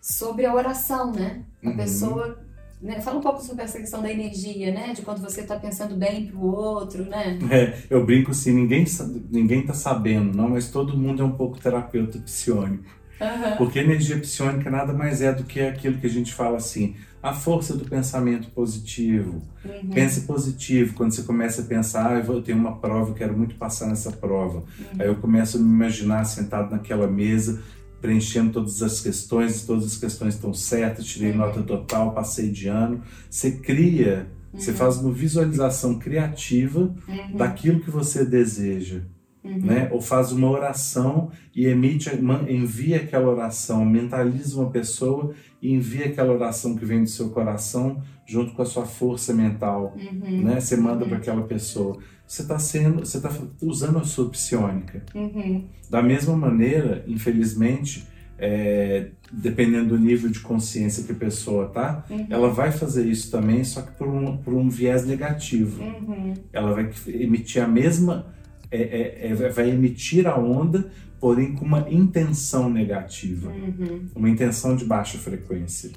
sobre 0.05 0.45
a 0.45 0.53
oração, 0.53 1.11
né? 1.11 1.41
A 1.63 1.69
uhum. 1.69 1.75
pessoa. 1.75 2.37
Né? 2.79 3.01
Fala 3.01 3.17
um 3.17 3.21
pouco 3.21 3.41
sobre 3.41 3.63
essa 3.63 3.79
questão 3.79 4.03
da 4.03 4.11
energia, 4.11 4.71
né? 4.71 4.93
De 4.93 5.01
quando 5.01 5.19
você 5.19 5.41
está 5.41 5.55
pensando 5.55 5.95
bem 5.95 6.27
pro 6.27 6.39
outro, 6.39 7.03
né? 7.05 7.39
É, 7.49 7.79
eu 7.89 8.05
brinco 8.05 8.29
assim, 8.29 8.53
ninguém, 8.53 8.85
ninguém 9.31 9.65
tá 9.65 9.73
sabendo, 9.73 10.37
não, 10.37 10.49
mas 10.49 10.69
todo 10.69 10.95
mundo 10.95 11.23
é 11.23 11.25
um 11.25 11.31
pouco 11.31 11.59
terapeuta 11.59 12.19
psiônico. 12.19 12.83
Uhum. 13.19 13.57
Porque 13.57 13.79
energia 13.79 14.19
psiônica 14.19 14.69
nada 14.69 14.93
mais 14.93 15.23
é 15.23 15.33
do 15.33 15.43
que 15.43 15.59
aquilo 15.59 15.97
que 15.97 16.05
a 16.05 16.09
gente 16.09 16.31
fala 16.31 16.57
assim, 16.57 16.95
a 17.23 17.33
força 17.33 17.75
do 17.75 17.85
pensamento 17.85 18.51
positivo. 18.51 19.41
Uhum. 19.63 19.89
Pense 19.89 20.21
positivo. 20.21 20.93
Quando 20.93 21.15
você 21.15 21.23
começa 21.23 21.63
a 21.63 21.65
pensar, 21.65 22.11
ah, 22.11 22.19
eu 22.19 22.43
tenho 22.43 22.59
uma 22.59 22.75
prova, 22.75 23.09
eu 23.09 23.15
quero 23.15 23.35
muito 23.35 23.55
passar 23.55 23.87
nessa 23.87 24.11
prova. 24.11 24.59
Uhum. 24.59 24.85
Aí 24.99 25.07
eu 25.07 25.15
começo 25.15 25.57
a 25.57 25.59
me 25.59 25.65
imaginar 25.65 26.23
sentado 26.25 26.69
naquela 26.69 27.07
mesa 27.07 27.63
preenchendo 28.05 28.53
todas 28.53 28.83
as 28.83 29.01
questões, 29.01 29.65
todas 29.65 29.85
as 29.85 29.97
questões 29.97 30.35
estão 30.35 30.53
certas, 30.53 31.05
tirei 31.05 31.31
uhum. 31.31 31.37
nota 31.37 31.63
total, 31.63 32.13
passei 32.13 32.51
de 32.51 32.67
ano. 32.67 33.01
Você 33.27 33.51
cria, 33.51 34.27
uhum. 34.53 34.59
você 34.59 34.71
faz 34.73 34.97
uma 34.97 35.11
visualização 35.11 35.97
criativa 35.97 36.93
uhum. 37.07 37.35
daquilo 37.35 37.79
que 37.79 37.89
você 37.89 38.23
deseja. 38.23 39.01
Uhum. 39.45 39.59
Né? 39.59 39.89
Ou 39.91 40.01
faz 40.01 40.31
uma 40.31 40.49
oração 40.49 41.29
e 41.55 41.67
emite, 41.67 42.09
envia 42.49 42.97
aquela 42.97 43.29
oração, 43.29 43.85
mentaliza 43.85 44.59
uma 44.59 44.71
pessoa 44.71 45.35
e 45.61 45.71
envia 45.71 46.07
aquela 46.07 46.33
oração 46.33 46.75
que 46.75 46.83
vem 46.83 47.03
do 47.03 47.09
seu 47.09 47.29
coração 47.29 48.01
junto 48.25 48.53
com 48.53 48.63
a 48.63 48.65
sua 48.65 48.85
força 48.85 49.33
mental, 49.33 49.95
uhum. 49.95 50.41
né? 50.41 50.59
Você 50.59 50.75
manda 50.75 51.03
uhum. 51.03 51.09
para 51.09 51.19
aquela 51.19 51.43
pessoa. 51.43 51.97
Você 52.27 52.41
está 52.41 52.57
sendo, 52.57 53.05
você 53.05 53.17
está 53.17 53.31
usando 53.61 53.99
a 53.99 54.03
sua 54.03 54.27
psionica. 54.29 55.03
Uhum. 55.13 55.63
Da 55.89 56.01
mesma 56.01 56.35
maneira, 56.35 57.03
infelizmente, 57.07 58.07
é, 58.37 59.09
dependendo 59.31 59.89
do 59.89 59.99
nível 59.99 60.29
de 60.29 60.39
consciência 60.39 61.03
que 61.03 61.11
a 61.11 61.15
pessoa 61.15 61.67
tá, 61.67 62.03
uhum. 62.09 62.25
ela 62.29 62.49
vai 62.49 62.71
fazer 62.71 63.05
isso 63.05 63.29
também, 63.29 63.63
só 63.63 63.81
que 63.81 63.91
por 63.91 64.07
um, 64.07 64.37
por 64.37 64.53
um 64.53 64.69
viés 64.69 65.05
negativo. 65.05 65.83
Uhum. 65.83 66.33
Ela 66.51 66.73
vai 66.73 66.89
emitir 67.07 67.63
a 67.63 67.67
mesma, 67.67 68.33
é, 68.71 69.29
é 69.29 69.49
vai 69.49 69.69
emitir 69.69 70.27
a 70.27 70.37
onda, 70.37 70.91
porém 71.19 71.53
com 71.53 71.65
uma 71.65 71.87
intenção 71.89 72.69
negativa, 72.69 73.49
uhum. 73.49 74.07
uma 74.15 74.29
intenção 74.29 74.75
de 74.75 74.85
baixa 74.85 75.17
frequência. 75.17 75.91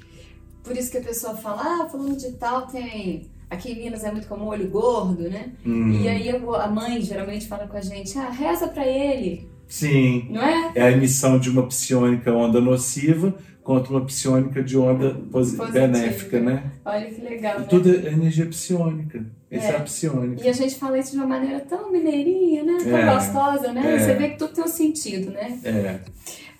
Por 0.63 0.75
isso 0.75 0.91
que 0.91 0.97
a 0.97 1.01
pessoa 1.01 1.35
fala, 1.35 1.61
ah, 1.61 1.89
falando 1.89 2.17
de 2.17 2.31
tal 2.33 2.67
tem 2.67 3.29
Aqui 3.49 3.71
em 3.71 3.79
Minas 3.79 4.03
é 4.03 4.11
muito 4.11 4.27
comum 4.27 4.45
olho 4.45 4.69
gordo, 4.69 5.27
né? 5.27 5.53
Uhum. 5.65 5.91
E 5.91 6.07
aí 6.07 6.29
a 6.29 6.67
mãe 6.67 7.01
geralmente 7.01 7.47
fala 7.47 7.67
com 7.67 7.75
a 7.75 7.81
gente, 7.81 8.15
ah, 8.17 8.29
reza 8.29 8.67
para 8.67 8.85
ele. 8.85 9.49
Sim. 9.67 10.27
Não 10.29 10.41
é? 10.41 10.71
É 10.75 10.81
a 10.83 10.91
emissão 10.91 11.39
de 11.39 11.49
uma 11.49 11.65
psionica 11.65 12.31
onda 12.31 12.61
nociva 12.61 13.35
contra 13.63 13.91
uma 13.91 14.05
psionica 14.05 14.61
de 14.61 14.77
onda 14.77 15.15
Positiva. 15.31 15.71
benéfica, 15.71 16.39
né? 16.39 16.71
Olha 16.85 17.05
que 17.07 17.21
legal. 17.21 17.59
Né? 17.59 17.65
Tudo 17.67 17.89
é 17.89 18.11
energia 18.11 18.45
psionica. 18.45 19.25
Essa 19.51 19.67
é. 19.67 19.75
é. 19.75 20.45
E 20.45 20.49
a 20.49 20.53
gente 20.53 20.75
fala 20.75 20.99
isso 20.99 21.11
de 21.11 21.17
uma 21.17 21.25
maneira 21.25 21.59
tão 21.61 21.91
mineirinha, 21.91 22.63
né? 22.63 22.77
Tão 22.83 22.97
é. 22.97 23.13
gostosa, 23.13 23.73
né? 23.73 23.95
É. 23.95 23.99
Você 23.99 24.13
vê 24.13 24.29
que 24.29 24.37
tudo 24.37 24.53
tem 24.53 24.63
um 24.63 24.67
sentido, 24.67 25.31
né? 25.31 25.59
É. 25.63 25.99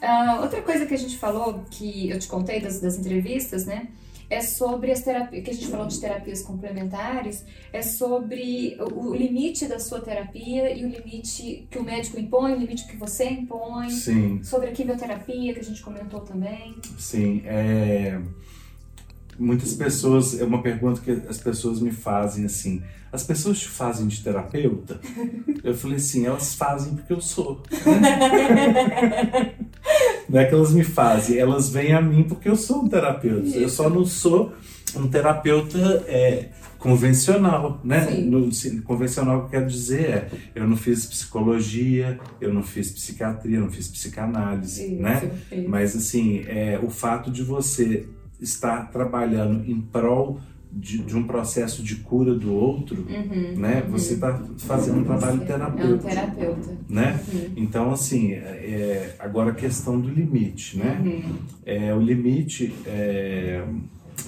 Uh, 0.01 0.41
outra 0.41 0.61
coisa 0.61 0.85
que 0.85 0.93
a 0.93 0.97
gente 0.97 1.17
falou, 1.17 1.65
que 1.69 2.09
eu 2.09 2.17
te 2.17 2.27
contei 2.27 2.59
das, 2.59 2.79
das 2.79 2.97
entrevistas, 2.97 3.65
né? 3.65 3.87
é 4.29 4.41
sobre 4.41 4.91
as 4.91 5.01
terapias, 5.01 5.43
que 5.43 5.49
a 5.49 5.53
gente 5.53 5.67
falou 5.67 5.87
de 5.87 5.99
terapias 5.99 6.43
complementares, 6.43 7.43
é 7.73 7.81
sobre 7.81 8.77
o, 8.79 9.15
limite 9.15 9.65
da 9.65 9.79
sua 9.79 9.99
terapia 10.01 10.71
e 10.71 10.85
o 10.85 10.87
limite 10.87 11.67
que 11.69 11.79
o 11.79 11.83
médico 11.83 12.19
impõe, 12.19 12.53
o 12.53 12.59
limite 12.59 12.85
que 12.85 12.95
você 12.95 13.27
impõe. 13.27 13.89
Sim. 13.89 14.43
Sobre 14.43 14.69
a 14.69 14.71
quimioterapia, 14.71 15.53
que 15.53 15.59
a 15.59 15.63
gente 15.63 15.81
comentou 15.81 16.19
também. 16.19 16.75
Sim, 16.97 17.41
é... 17.45 18.21
Muitas 19.39 19.73
pessoas, 19.73 20.39
é 20.39 20.43
uma 20.43 20.61
pergunta 20.61 20.99
que 21.01 21.11
as 21.27 21.37
pessoas 21.37 21.79
me 21.79 21.91
fazem 21.91 22.45
assim, 22.45 22.83
as 23.11 23.23
pessoas 23.23 23.59
te 23.59 23.69
fazem 23.69 24.07
de 24.07 24.21
terapeuta? 24.21 24.99
Eu 25.63 25.73
falei 25.73 25.97
assim, 25.97 26.25
elas 26.25 26.53
fazem 26.53 26.93
porque 26.95 27.11
eu 27.11 27.21
sou. 27.21 27.63
Não 30.29 30.39
é 30.39 30.45
que 30.45 30.53
elas 30.53 30.71
me 30.71 30.83
fazem, 30.83 31.37
elas 31.37 31.69
vêm 31.69 31.93
a 31.93 32.01
mim 32.01 32.23
porque 32.23 32.47
eu 32.47 32.55
sou 32.55 32.83
um 32.83 32.87
terapeuta. 32.87 33.47
Isso. 33.47 33.57
Eu 33.57 33.69
só 33.69 33.89
não 33.89 34.05
sou 34.05 34.53
um 34.95 35.07
terapeuta 35.07 36.05
é, 36.07 36.49
convencional, 36.77 37.81
né? 37.83 38.05
No, 38.21 38.49
convencional 38.83 39.39
que 39.39 39.45
eu 39.45 39.49
quero 39.49 39.67
dizer 39.67 40.09
é, 40.09 40.29
eu 40.55 40.67
não 40.67 40.77
fiz 40.77 41.05
psicologia, 41.05 42.19
eu 42.39 42.53
não 42.53 42.63
fiz 42.63 42.91
psiquiatria, 42.91 43.57
eu 43.57 43.61
não 43.61 43.71
fiz 43.71 43.87
psicanálise, 43.87 44.93
Isso, 44.93 45.01
né? 45.01 45.31
Mas 45.67 45.95
assim, 45.95 46.43
é, 46.47 46.79
o 46.81 46.89
fato 46.89 47.29
de 47.29 47.43
você 47.43 48.07
estar 48.39 48.91
trabalhando 48.91 49.69
em 49.69 49.79
prol 49.79 50.39
de, 50.71 50.99
de, 50.99 51.15
um 51.15 51.23
processo 51.23 51.81
de 51.81 51.95
cura 51.95 52.35
do 52.35 52.53
outro, 52.53 53.05
uhum, 53.09 53.55
né? 53.57 53.83
Uhum. 53.83 53.91
Você 53.91 54.13
está 54.13 54.39
fazendo 54.59 54.99
um 54.99 55.03
trabalho 55.03 55.39
terapêutico. 55.39 56.07
É 56.07 56.11
um 56.11 56.15
terapeuta. 56.15 56.77
Né? 56.87 57.19
Uhum. 57.33 57.49
Então, 57.55 57.91
assim, 57.91 58.33
é, 58.33 59.15
agora 59.17 59.49
a 59.51 59.55
questão 59.55 59.99
do 59.99 60.09
limite, 60.09 60.77
né? 60.77 61.01
Uhum. 61.03 61.35
É, 61.65 61.93
o 61.93 61.99
limite, 61.99 62.73
é, 62.85 63.65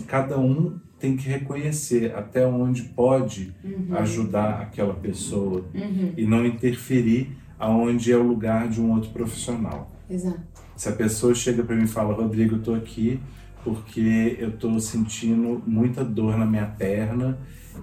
cada 0.08 0.40
um 0.40 0.80
tem 1.00 1.16
que 1.16 1.28
reconhecer 1.28 2.14
até 2.16 2.46
onde 2.46 2.84
pode 2.84 3.54
uhum. 3.64 3.96
ajudar 3.98 4.62
aquela 4.62 4.94
pessoa 4.94 5.66
uhum. 5.74 6.14
e 6.16 6.26
não 6.26 6.46
interferir 6.46 7.36
aonde 7.60 8.12
é 8.12 8.18
o 8.18 8.24
lugar 8.24 8.68
de 8.68 8.82
um 8.82 8.92
outro 8.92 9.12
profissional. 9.12 9.92
Exato. 10.10 10.40
Se 10.76 10.90
a 10.90 10.92
pessoa 10.92 11.36
chega 11.36 11.64
para 11.64 11.76
mim 11.76 11.84
e 11.84 11.88
fala, 11.88 12.14
Rodrigo, 12.14 12.56
eu 12.56 12.60
estou 12.60 12.76
aqui 12.76 13.20
porque 13.64 14.38
eu 14.40 14.50
estou 14.50 14.80
sentindo 14.80 15.62
muita 15.66 16.04
dor 16.04 16.38
na 16.38 16.46
minha 16.46 16.66
perna 16.66 17.38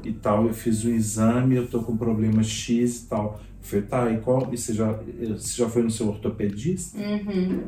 e 0.05 0.13
tal. 0.13 0.47
Eu 0.47 0.55
fiz 0.55 0.85
um 0.85 0.91
exame, 0.91 1.57
eu 1.57 1.65
estou 1.65 1.83
com 1.83 1.97
problema 1.97 2.43
X 2.43 3.03
e 3.03 3.09
tal. 3.09 3.41
Eu 3.61 3.63
falei, 3.63 3.85
tá, 3.87 4.11
e 4.11 4.19
qual? 4.19 4.53
E 4.53 4.59
você 4.59 4.73
já, 4.73 4.93
você 4.93 5.57
já 5.57 5.69
foi 5.69 5.83
no 5.83 5.91
seu 5.91 6.09
ortopedista? 6.09 6.99
Uhum. 6.99 7.61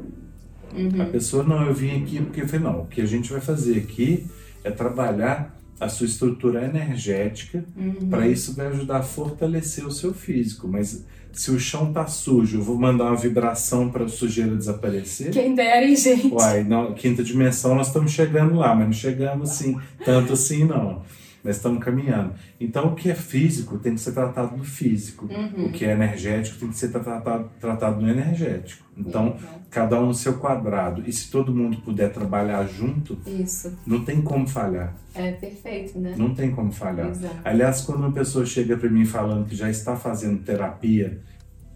Uhum. 0.74 1.02
A 1.02 1.06
pessoa, 1.06 1.42
não, 1.42 1.66
eu 1.66 1.74
vim 1.74 2.02
aqui 2.02 2.20
porque 2.20 2.42
eu 2.42 2.48
falei, 2.48 2.64
não, 2.64 2.82
o 2.82 2.86
que 2.86 3.00
a 3.00 3.06
gente 3.06 3.30
vai 3.30 3.40
fazer 3.40 3.78
aqui 3.78 4.26
é 4.62 4.70
trabalhar 4.70 5.59
a 5.80 5.88
sua 5.88 6.06
estrutura 6.06 6.64
energética, 6.64 7.64
uhum. 7.74 8.10
para 8.10 8.28
isso 8.28 8.54
vai 8.54 8.66
ajudar 8.66 8.98
a 8.98 9.02
fortalecer 9.02 9.86
o 9.86 9.90
seu 9.90 10.12
físico, 10.12 10.68
mas 10.68 11.04
se 11.32 11.50
o 11.50 11.58
chão 11.58 11.92
tá 11.92 12.06
sujo, 12.06 12.58
eu 12.58 12.62
vou 12.62 12.76
mandar 12.78 13.04
uma 13.04 13.16
vibração 13.16 13.88
para 13.88 14.04
a 14.04 14.08
sujeira 14.08 14.54
desaparecer? 14.54 15.30
Quem 15.30 15.54
dera, 15.54 15.86
hein, 15.86 15.96
gente? 15.96 16.32
Uai, 16.34 16.64
na 16.64 16.92
quinta 16.92 17.22
dimensão 17.22 17.74
nós 17.74 17.86
estamos 17.86 18.12
chegando 18.12 18.56
lá, 18.56 18.74
mas 18.74 18.86
não 18.86 18.92
chegamos 18.92 19.50
assim, 19.50 19.78
tanto 20.04 20.34
assim 20.34 20.64
não. 20.64 21.02
Nós 21.42 21.56
estamos 21.56 21.82
caminhando. 21.82 22.34
Então, 22.60 22.88
o 22.88 22.94
que 22.94 23.10
é 23.10 23.14
físico 23.14 23.78
tem 23.78 23.94
que 23.94 24.00
ser 24.00 24.12
tratado 24.12 24.56
no 24.56 24.64
físico. 24.64 25.26
Uhum. 25.26 25.66
O 25.66 25.72
que 25.72 25.84
é 25.84 25.92
energético 25.92 26.58
tem 26.58 26.68
que 26.68 26.76
ser 26.76 26.88
tratado, 26.88 27.50
tratado 27.58 28.00
no 28.00 28.08
energético. 28.08 28.84
Então, 28.96 29.28
uhum. 29.28 29.60
cada 29.70 30.00
um 30.00 30.06
no 30.06 30.14
seu 30.14 30.34
quadrado. 30.38 31.02
E 31.06 31.12
se 31.12 31.30
todo 31.30 31.54
mundo 31.54 31.78
puder 31.78 32.12
trabalhar 32.12 32.66
junto, 32.66 33.18
Isso. 33.26 33.76
não 33.86 34.04
tem 34.04 34.20
como 34.20 34.46
falhar. 34.46 34.94
É 35.14 35.32
perfeito, 35.32 35.98
né? 35.98 36.14
Não 36.16 36.34
tem 36.34 36.50
como 36.50 36.70
falhar. 36.70 37.08
Exato. 37.08 37.36
Aliás, 37.44 37.80
quando 37.80 38.00
uma 38.00 38.12
pessoa 38.12 38.44
chega 38.44 38.76
para 38.76 38.90
mim 38.90 39.06
falando 39.06 39.46
que 39.46 39.56
já 39.56 39.70
está 39.70 39.96
fazendo 39.96 40.42
terapia 40.42 41.20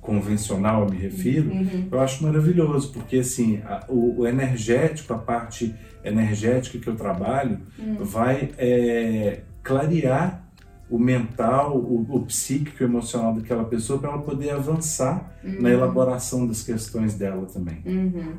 convencional, 0.05 0.83
eu 0.83 0.91
me 0.91 0.99
refiro, 0.99 1.51
uhum. 1.51 1.89
eu 1.91 1.99
acho 1.99 2.23
maravilhoso, 2.23 2.93
porque 2.93 3.17
assim, 3.17 3.63
a, 3.65 3.87
o, 3.89 4.21
o, 4.21 4.27
energético, 4.27 5.15
a 5.15 5.19
parte 5.19 5.75
energética 6.05 6.79
que 6.79 6.87
eu 6.87 6.95
trabalho, 6.95 7.59
uhum. 7.79 8.05
vai 8.05 8.51
é, 8.59 9.41
clarear 9.65 10.45
o 10.89 10.99
mental, 10.99 11.77
o, 11.77 12.07
o, 12.09 12.27
psíquico, 12.27 12.85
o 12.85 12.87
emocional 12.87 13.35
daquela 13.35 13.65
pessoa 13.65 13.99
para 13.99 14.11
ela 14.11 14.23
poder 14.23 14.51
avançar 14.51 15.35
uhum. 15.43 15.63
na 15.63 15.71
elaboração 15.71 16.47
das 16.47 16.63
questões 16.63 17.15
dela 17.15 17.47
também. 17.47 17.83
Uhum. 17.85 18.35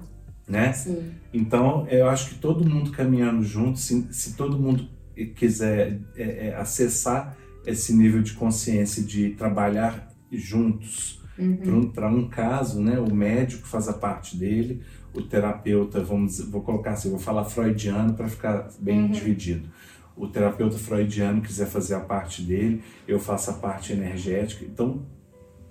Né? 0.48 0.72
Sim. 0.74 1.12
Então, 1.34 1.88
eu 1.89 2.08
acho 2.08 2.29
que 2.29 2.36
todo 2.36 2.63
mundo 2.63 2.91
caminhando 2.91 3.44
junto, 3.44 3.79
se, 3.79 4.08
se 4.12 4.36
todo 4.36 4.60
mundo 4.60 4.88
quiser 5.36 6.00
é, 6.15 6.48
é, 6.48 6.55
acessar 6.55 7.36
esse 7.65 7.94
nível 7.94 8.22
de 8.22 8.34
consciência 8.34 9.01
de 9.01 9.32
trabalhar 9.32 10.13
juntos 10.32 11.20
uhum. 11.39 11.89
para 11.91 12.08
um, 12.08 12.20
um, 12.20 12.29
caso, 12.29 12.79
né? 12.79 13.00
O 13.00 13.13
médico 13.13 13.65
faz 13.65 13.88
a 13.88 13.94
parte 13.94 14.38
dele, 14.38 14.84
o 15.13 15.22
terapeuta, 15.22 16.03
vamos, 16.03 16.39
vou 16.41 16.62
colocar 16.62 16.91
assim, 16.91 17.10
vou 17.10 17.17
falar 17.17 17.46
freudiano 17.46 18.13
para 18.13 18.27
ficar 18.27 18.70
bem 18.79 19.01
uhum. 19.01 19.12
dividido 19.12 19.67
o 20.15 20.27
terapeuta 20.27 20.77
freudiano 20.77 21.41
quiser 21.41 21.67
fazer 21.67 21.95
a 21.95 22.00
parte 22.00 22.41
dele, 22.41 22.81
eu 23.07 23.19
faço 23.19 23.51
a 23.51 23.53
parte 23.53 23.91
energética. 23.93 24.63
Então, 24.63 25.01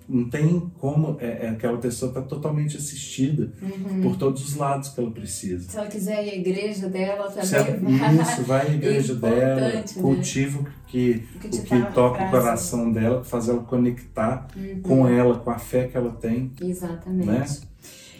não 0.07 0.29
tem 0.29 0.71
como, 0.77 1.17
é, 1.19 1.47
é 1.47 1.49
aquela 1.49 1.77
pessoa 1.79 2.09
está 2.09 2.21
totalmente 2.21 2.77
assistida 2.77 3.51
uhum. 3.61 4.01
por 4.03 4.15
todos 4.17 4.47
os 4.47 4.55
lados 4.55 4.89
que 4.89 4.99
ela 4.99 5.09
precisa. 5.09 5.69
Se 5.69 5.77
ela 5.77 5.87
quiser 5.87 6.25
ir 6.25 6.29
à 6.29 6.35
igreja 6.35 6.87
dela 6.87 7.31
também. 7.31 7.97
vai. 7.97 8.15
Isso, 8.21 8.43
vai 8.43 8.67
à 8.67 8.73
igreja 8.73 9.15
dela, 9.17 9.61
né? 9.61 9.83
cultiva 9.99 10.59
o 10.59 10.87
que, 10.87 11.23
o 11.35 11.39
que, 11.39 11.47
o 11.47 11.63
que 11.63 11.79
tá 11.79 11.91
toca 11.91 12.23
o 12.23 12.29
coração 12.29 12.91
dela, 12.91 13.23
faz 13.23 13.49
ela 13.49 13.63
conectar 13.63 14.47
uhum. 14.55 14.81
com 14.81 15.07
ela, 15.07 15.39
com 15.39 15.49
a 15.49 15.57
fé 15.57 15.87
que 15.87 15.97
ela 15.97 16.11
tem. 16.11 16.51
Exatamente. 16.61 17.25
Né? 17.25 17.45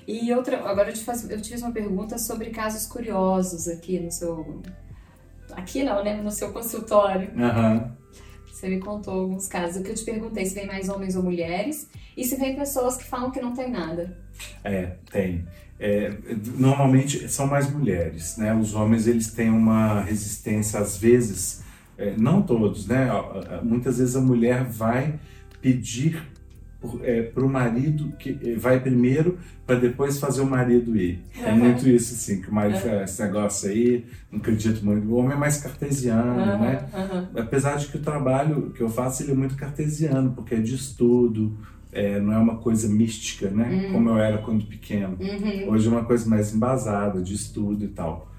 E 0.08 0.32
outra, 0.34 0.58
agora 0.68 0.90
eu 0.90 0.94
te, 0.94 1.04
faz, 1.04 1.30
eu 1.30 1.40
te 1.42 1.50
fiz 1.50 1.62
uma 1.62 1.72
pergunta 1.72 2.18
sobre 2.18 2.50
casos 2.50 2.86
curiosos 2.88 3.68
aqui 3.68 4.00
no 4.00 4.12
seu 4.12 4.62
Aqui 5.66 5.84
não, 5.84 6.04
né? 6.04 6.22
No 6.22 6.30
seu 6.30 6.54
consultório. 6.54 7.32
Uhum. 7.36 7.92
Você 8.46 8.70
me 8.70 8.80
contou 8.80 9.22
alguns 9.22 9.48
casos. 9.48 9.82
O 9.82 9.84
que 9.84 9.90
eu 9.90 9.96
te 9.96 10.06
perguntei 10.06 10.46
se 10.46 10.54
vem 10.54 10.68
mais 10.68 10.90
homens 10.90 11.16
ou 11.16 11.24
mulheres 11.24 11.90
e 12.16 12.24
se 12.24 12.36
vem 12.36 12.56
pessoas 12.56 12.96
que 12.96 13.04
falam 13.04 13.32
que 13.32 13.42
não 13.42 13.52
tem 13.52 13.72
nada. 13.72 14.16
É, 14.64 14.92
tem. 15.12 15.44
É, 15.80 16.16
normalmente 16.56 17.28
são 17.28 17.48
mais 17.48 17.70
mulheres, 17.70 18.38
né? 18.38 18.54
Os 18.54 18.76
homens 18.76 19.08
eles 19.08 19.34
têm 19.34 19.50
uma 19.50 20.02
resistência 20.02 20.80
às 20.80 20.98
vezes, 20.98 21.64
é, 21.98 22.14
não 22.16 22.44
todos, 22.44 22.86
né? 22.86 23.10
Muitas 23.64 23.98
vezes 23.98 24.16
a 24.16 24.22
mulher 24.22 24.64
vai 24.66 25.20
pedir 25.62 26.24
é, 27.04 27.24
para 27.24 27.46
o 27.46 27.50
marido 27.50 28.12
que 28.18 28.38
é, 28.44 28.56
vai 28.56 28.80
primeiro 28.80 29.38
para 29.66 29.78
depois 29.78 30.20
fazer 30.20 30.42
o 30.42 30.46
marido 30.46 30.96
ir. 30.96 31.20
É 31.42 31.52
uhum. 31.52 31.58
muito 31.58 31.88
isso, 31.90 32.14
assim, 32.14 32.42
que 32.42 32.50
o 32.50 32.54
marido 32.54 32.80
fala, 32.80 33.04
esse 33.04 33.22
negócio 33.22 33.70
aí, 33.70 34.06
não 34.32 34.40
acredito 34.40 34.86
muito. 34.86 35.08
O 35.08 35.16
homem 35.16 35.34
é 35.34 35.40
mais 35.40 35.58
cartesiano, 35.58 36.32
uhum. 36.32 36.60
né? 36.60 36.86
Uhum. 36.94 37.42
Apesar 37.42 37.78
de 37.78 37.88
que 37.88 37.98
o 37.98 38.02
trabalho 38.02 38.72
que 38.72 38.82
eu 38.82 38.90
faço 38.90 39.24
ele 39.24 39.32
é 39.32 39.36
muito 39.36 39.56
cartesiano, 39.56 40.34
porque 40.34 40.56
é 40.56 40.60
de 40.60 40.76
estudo, 40.76 41.58
é, 41.92 42.20
não 42.20 42.34
é 42.34 42.38
uma 42.38 42.58
coisa 42.58 42.88
mística, 42.88 43.50
né? 43.50 43.86
Uhum. 43.88 43.94
Como 43.94 44.10
eu 44.10 44.18
era 44.18 44.38
quando 44.38 44.66
pequeno. 44.66 45.18
Hoje 45.68 45.88
é 45.88 45.92
uma 45.92 46.06
coisa 46.06 46.30
mais 46.30 46.54
embasada, 46.54 47.22
de 47.22 47.34
estudo 47.34 47.84
e 47.86 47.88
tal. 47.88 48.32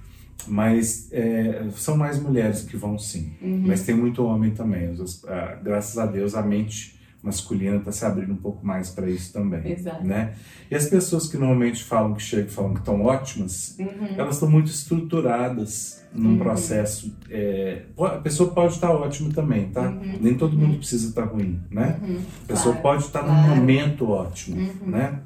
Mas 0.46 1.08
é, 1.10 1.66
são 1.74 1.96
mais 1.96 2.20
mulheres 2.20 2.62
que 2.62 2.76
vão 2.76 2.98
sim. 2.98 3.32
Mas 3.66 3.82
tem 3.82 3.96
muito 3.96 4.22
homem 4.22 4.52
também. 4.52 4.94
Ah, 5.26 5.58
graças 5.60 5.98
a 5.98 6.06
Deus 6.06 6.34
a 6.34 6.42
mente 6.42 6.95
masculina 7.26 7.76
está 7.76 7.92
se 7.92 8.04
abrindo 8.04 8.32
um 8.32 8.36
pouco 8.36 8.64
mais 8.64 8.88
para 8.90 9.10
isso 9.10 9.32
também. 9.32 9.72
Exato. 9.72 10.04
Né? 10.04 10.32
E 10.70 10.74
as 10.74 10.86
pessoas 10.86 11.26
que 11.28 11.36
normalmente 11.36 11.82
falam 11.84 12.14
que 12.14 12.22
chegam 12.22 12.48
falando 12.48 12.74
que 12.74 12.78
estão 12.80 13.02
ótimas, 13.04 13.76
Uhum. 13.78 14.14
elas 14.16 14.36
estão 14.36 14.48
muito 14.50 14.70
estruturadas 14.70 16.02
num 16.14 16.38
processo. 16.38 17.14
é, 17.30 17.82
a 17.98 18.08
pessoa 18.18 18.50
pode 18.52 18.74
estar 18.74 18.90
ótima 18.90 19.30
também, 19.34 19.68
tá? 19.68 19.90
Nem 20.20 20.34
todo 20.34 20.56
mundo 20.56 20.78
precisa 20.78 21.08
estar 21.08 21.24
ruim, 21.24 21.60
né? 21.70 21.98
A 22.44 22.46
pessoa 22.46 22.74
Claro, 22.76 22.82
pode 22.82 23.02
estar 23.04 23.22
claro. 23.24 23.48
num 23.50 23.56
momento 23.56 24.08
ótimo, 24.08 24.72
né? 24.86 25.20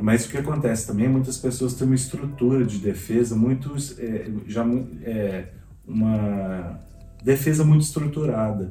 Mas 0.00 0.24
o 0.24 0.28
que 0.30 0.38
acontece 0.38 0.86
também, 0.86 1.08
muitas 1.08 1.36
pessoas 1.36 1.74
têm 1.74 1.86
uma 1.86 1.96
estrutura 1.96 2.64
de 2.64 2.78
defesa 2.78 3.34
muito 3.34 3.74
é, 3.98 4.30
já 4.46 4.64
é, 5.04 5.48
uma 5.86 6.78
defesa 7.22 7.64
muito 7.64 7.82
estruturada. 7.82 8.70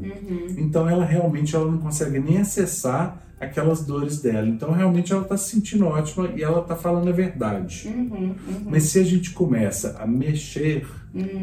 Então 0.58 0.89
ela 0.89 1.06
realmente 1.06 1.56
ela 1.56 1.70
não 1.70 1.77
consegue 1.77 2.20
nem 2.20 2.39
acessar 2.39 3.22
aquelas 3.39 3.86
dores 3.86 4.22
dela. 4.22 4.48
Então 4.48 4.72
realmente 4.72 5.13
ela 5.13 5.22
está 5.22 5.38
se 5.38 5.51
sentindo 5.51 5.86
ótima 5.86 6.29
e 6.36 6.44
ela 6.44 6.60
está 6.62 6.75
falando 6.75 7.08
a 7.08 7.12
verdade. 7.13 7.88
Uhum, 7.88 8.36
Mas 8.65 8.84
se 8.84 9.00
a 9.00 9.03
gente 9.03 9.32
começa 9.32 9.96
a 10.00 10.06
mexer, 10.06 10.86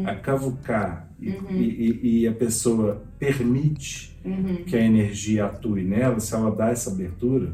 a 0.05 0.15
cavucar 0.15 1.09
e, 1.19 1.29
e- 1.29 1.99
e- 2.03 2.19
e 2.21 2.27
a 2.27 2.31
pessoa 2.31 3.01
permite 3.17 4.17
uhum. 4.23 4.63
que 4.65 4.75
a 4.77 4.81
energia 4.81 5.45
atue 5.45 5.83
nela, 5.83 6.19
se 6.19 6.33
ela 6.35 6.51
dá 6.55 6.69
essa 6.69 6.91
abertura, 6.91 7.53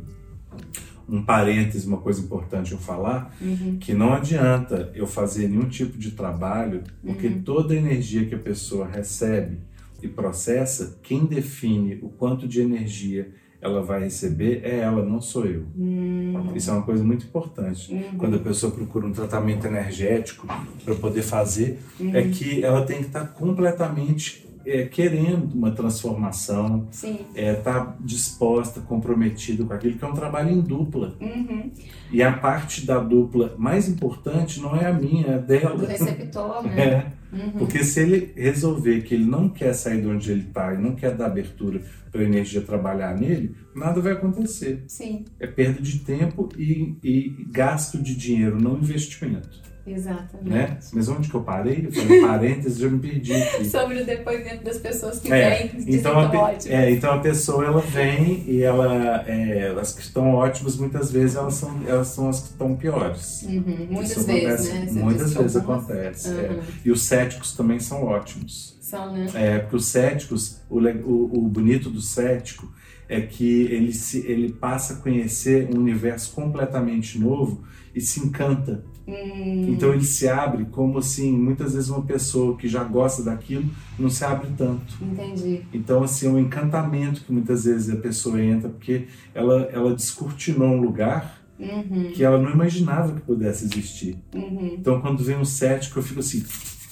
um 1.08 1.22
parêntese, 1.22 1.88
uma 1.88 1.98
coisa 1.98 2.22
importante 2.22 2.72
eu 2.72 2.78
falar, 2.78 3.36
Uhum. 3.42 3.78
que 3.80 3.94
não 3.94 4.14
adianta 4.14 4.92
eu 4.96 5.06
fazer 5.06 5.48
nenhum 5.48 5.68
tipo 5.68 5.98
de 5.98 6.12
trabalho, 6.12 6.82
porque 7.06 7.28
Uhum. 7.28 7.42
toda 7.42 7.74
a 7.74 7.78
energia 7.78 8.26
que 8.26 8.36
a 8.36 8.40
pessoa 8.40 8.88
recebe 8.88 9.58
e 10.02 10.08
processa, 10.08 10.98
quem 11.04 11.26
define 11.26 12.00
o 12.02 12.10
quanto 12.10 12.48
de 12.48 12.62
energia 12.62 13.32
ela 13.62 13.82
vai 13.82 14.04
receber 14.04 14.60
é 14.66 14.80
ela, 14.80 15.06
não 15.06 15.22
sou 15.22 15.46
eu. 15.46 15.64
Hum. 15.78 16.52
Isso 16.54 16.70
é 16.70 16.74
uma 16.74 16.82
coisa 16.82 17.02
muito 17.02 17.26
importante. 17.26 17.94
Uhum. 17.94 18.18
Quando 18.18 18.36
a 18.36 18.40
pessoa 18.40 18.70
procura 18.74 19.06
um 19.08 19.14
tratamento 19.14 19.66
energético 19.66 20.46
para 20.84 20.96
poder 20.96 21.22
fazer, 21.22 21.80
Uhum. 21.98 22.14
é 22.14 22.24
que 22.24 22.62
ela 22.62 22.86
tem 22.86 22.98
que 22.98 23.06
estar 23.06 23.26
completamente 23.28 24.43
é, 24.66 24.86
querendo 24.86 25.54
uma 25.54 25.72
transformação, 25.72 26.88
Sim. 26.92 27.20
é, 27.36 27.54
tá 27.54 27.96
disposta, 28.00 28.82
comprometida 28.82 29.64
com 29.64 29.74
aquilo, 29.74 29.98
que 29.98 30.04
é 30.04 30.08
um 30.08 30.14
trabalho 30.14 30.50
em 30.52 30.62
dupla. 30.62 31.16
Uhum. 31.20 31.72
E 32.12 32.22
a 32.22 32.32
parte 32.32 32.86
da 32.86 33.00
dupla 33.00 33.56
mais 33.58 33.88
importante 33.90 34.60
não 34.62 34.76
é 34.76 34.86
a 34.86 34.94
minha, 34.94 35.28
é 35.28 35.34
a 35.34 35.38
Do 35.38 35.48
dela. 35.48 35.88
receptor, 35.88 36.64
né? 36.64 37.12
É, 37.34 37.50
porque 37.58 37.84
se 37.84 38.00
ele 38.00 38.32
resolver 38.36 39.02
que 39.02 39.16
ele 39.16 39.26
não 39.26 39.50
quer 39.50 39.74
sair 39.74 40.02
de 40.02 40.08
onde 40.08 40.32
ele 40.32 40.44
está 40.48 40.72
e 40.72 40.78
não 40.78 40.94
quer 40.94 41.16
dar 41.16 41.26
abertura 41.26 41.82
para 42.12 42.22
a 42.22 42.24
energia 42.24 42.62
trabalhar 42.62 43.18
nele, 43.20 43.56
nada 43.76 44.00
vai 44.00 44.14
acontecer. 44.14 44.84
Sim, 44.88 45.26
É 45.40 45.48
perda 45.48 45.82
de 45.82 45.98
tempo 45.98 46.48
e, 46.56 46.96
e 47.04 47.48
gasto 47.50 47.98
de 47.98 48.16
dinheiro, 48.16 48.62
não 48.62 48.78
investimento. 48.78 49.64
Exatamente. 49.86 50.50
Né? 50.50 50.78
Mas 50.94 51.10
onde 51.10 51.30
que 51.30 51.36
eu 51.36 51.42
parei? 51.44 51.86
Eu 51.88 51.92
falei 51.92 52.22
parênteses, 52.26 52.78
já 52.78 52.90
me 52.90 53.00
perdi 53.00 53.34
aqui. 53.34 53.66
Sobre 53.66 54.02
o 54.02 54.06
depoimento 54.06 54.64
das 54.64 54.78
pessoas 54.78 55.20
que 55.20 55.32
É, 55.32 55.68
vêm 55.68 55.96
então, 55.96 56.18
a, 56.20 56.26
ótimas. 56.30 56.66
é, 56.68 56.92
então 56.92 57.14
a 57.14 57.20
pessoa 57.20 57.66
ela 57.66 57.82
vem 57.82 58.44
e 58.48 58.62
ela, 58.62 59.24
é, 59.28 59.76
as 59.80 59.94
que 59.94 60.02
estão 60.02 60.34
ótimas 60.34 60.78
muitas 60.78 61.12
vezes 61.12 61.36
elas 61.36 61.54
são, 61.56 61.82
elas 61.88 62.08
são 62.08 62.30
as 62.30 62.42
que 62.42 62.48
estão 62.50 62.76
piores. 62.76 63.44
Uhum, 63.44 63.88
Muitas 63.90 64.26
vezes, 64.26 64.74
né? 64.74 64.86
Você 64.88 65.00
Muitas 65.00 65.32
que 65.34 65.38
vezes 65.40 65.56
acontece. 65.58 66.30
é. 66.30 66.50
Uhum. 66.52 66.60
E 66.86 66.92
os 66.92 67.02
céticos 67.04 67.54
também 67.56 67.80
são 67.80 68.04
ótimos. 68.04 68.78
São, 68.82 69.12
né? 69.14 69.26
É, 69.34 69.60
porque 69.60 69.76
os 69.78 69.86
céticos, 69.86 70.62
o, 70.70 70.80
o, 70.80 71.40
o 71.46 71.48
bonito 71.48 71.90
do 71.90 72.02
cético 72.02 72.72
é 73.10 73.20
que 73.22 73.64
ele, 73.64 73.92
se, 73.94 74.26
ele 74.26 74.52
passa 74.54 74.94
a 74.94 74.96
conhecer 74.98 75.68
um 75.76 75.80
universo 75.80 76.32
completamente 76.34 77.20
novo 77.20 77.64
e 77.94 78.02
se 78.02 78.20
encanta. 78.22 78.84
Hum, 79.08 79.66
Então 79.68 79.94
ele 79.94 80.04
se 80.04 80.28
abre 80.30 80.66
como 80.66 80.98
assim, 80.98 81.32
muitas 81.38 81.74
vezes 81.74 81.90
uma 81.90 82.02
pessoa 82.04 82.56
que 82.58 82.68
já 82.68 82.84
gosta 82.84 83.22
daquilo 83.24 83.66
não 84.00 84.10
se 84.10 84.24
abre 84.24 84.48
tanto. 84.58 84.98
entendi. 85.02 85.60
Então, 85.74 86.04
assim, 86.04 86.28
é 86.28 86.30
um 86.30 86.40
encantamento 86.40 87.22
que 87.22 87.32
muitas 87.32 87.66
vezes 87.66 87.94
a 87.94 87.98
pessoa 87.98 88.42
entra, 88.42 88.70
porque 88.70 89.08
ela, 89.34 89.64
ela 89.72 89.94
descortinou 89.96 90.70
um 90.70 90.82
lugar 90.82 91.42
Uhum, 91.60 92.10
que 92.12 92.24
ela 92.24 92.40
não 92.42 92.50
imaginava 92.52 93.14
que 93.14 93.22
pudesse 93.22 93.64
existir. 93.66 94.18
uhum. 94.36 94.76
Então, 94.80 95.00
quando 95.00 95.24
vem 95.24 95.38
um 95.38 95.46
cético, 95.46 96.00
eu 96.00 96.04
fico 96.04 96.20
assim, 96.20 96.44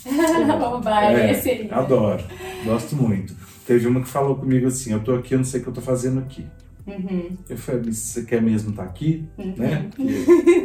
Oba, 0.63 1.11
É, 1.11 1.31
esse 1.31 1.67
adoro, 1.71 2.23
gosto 2.65 2.95
muito. 2.95 3.35
Teve 3.65 3.87
uma 3.87 4.01
que 4.01 4.07
falou 4.07 4.35
comigo 4.35 4.67
assim, 4.67 4.91
eu 4.93 4.99
tô 5.03 5.13
aqui, 5.15 5.33
eu 5.33 5.39
não 5.39 5.45
sei 5.45 5.59
o 5.59 5.63
que 5.63 5.69
eu 5.69 5.73
tô 5.73 5.81
fazendo 5.81 6.19
aqui. 6.19 6.45
Uhum, 6.87 7.37
Eu 7.49 7.57
falei, 7.57 7.91
você 7.93 8.23
quer 8.23 8.41
mesmo 8.41 8.71
estar 8.71 8.83
aqui? 8.83 9.25
Né? 9.55 9.89
Porque 9.89 10.11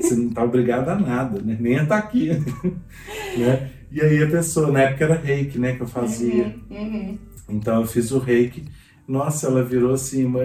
você 0.01 0.15
não 0.15 0.31
tá 0.31 0.45
obrigado 0.45 0.89
a 0.89 0.97
nada, 0.99 1.41
né? 1.43 1.57
Nem 1.61 1.79
a 1.79 1.83
estar 1.83 1.99
aqui. 1.99 2.31
né? 3.37 3.71
E 3.91 4.01
aí 4.01 4.23
a 4.23 4.31
pessoa, 4.31 4.71
na 4.73 4.81
época 4.83 5.05
era 5.05 5.15
reiki, 5.15 5.59
né, 5.59 5.75
que 5.77 5.83
eu 5.83 5.87
fazia. 5.87 6.55
uhum. 6.71 7.19
Então 7.49 7.81
eu 7.81 7.87
fiz 7.87 8.11
o 8.11 8.19
reiki. 8.19 8.65
Nossa, 9.07 9.47
ela 9.47 9.63
virou 9.63 9.93
assim 9.95 10.25
uma 10.25 10.45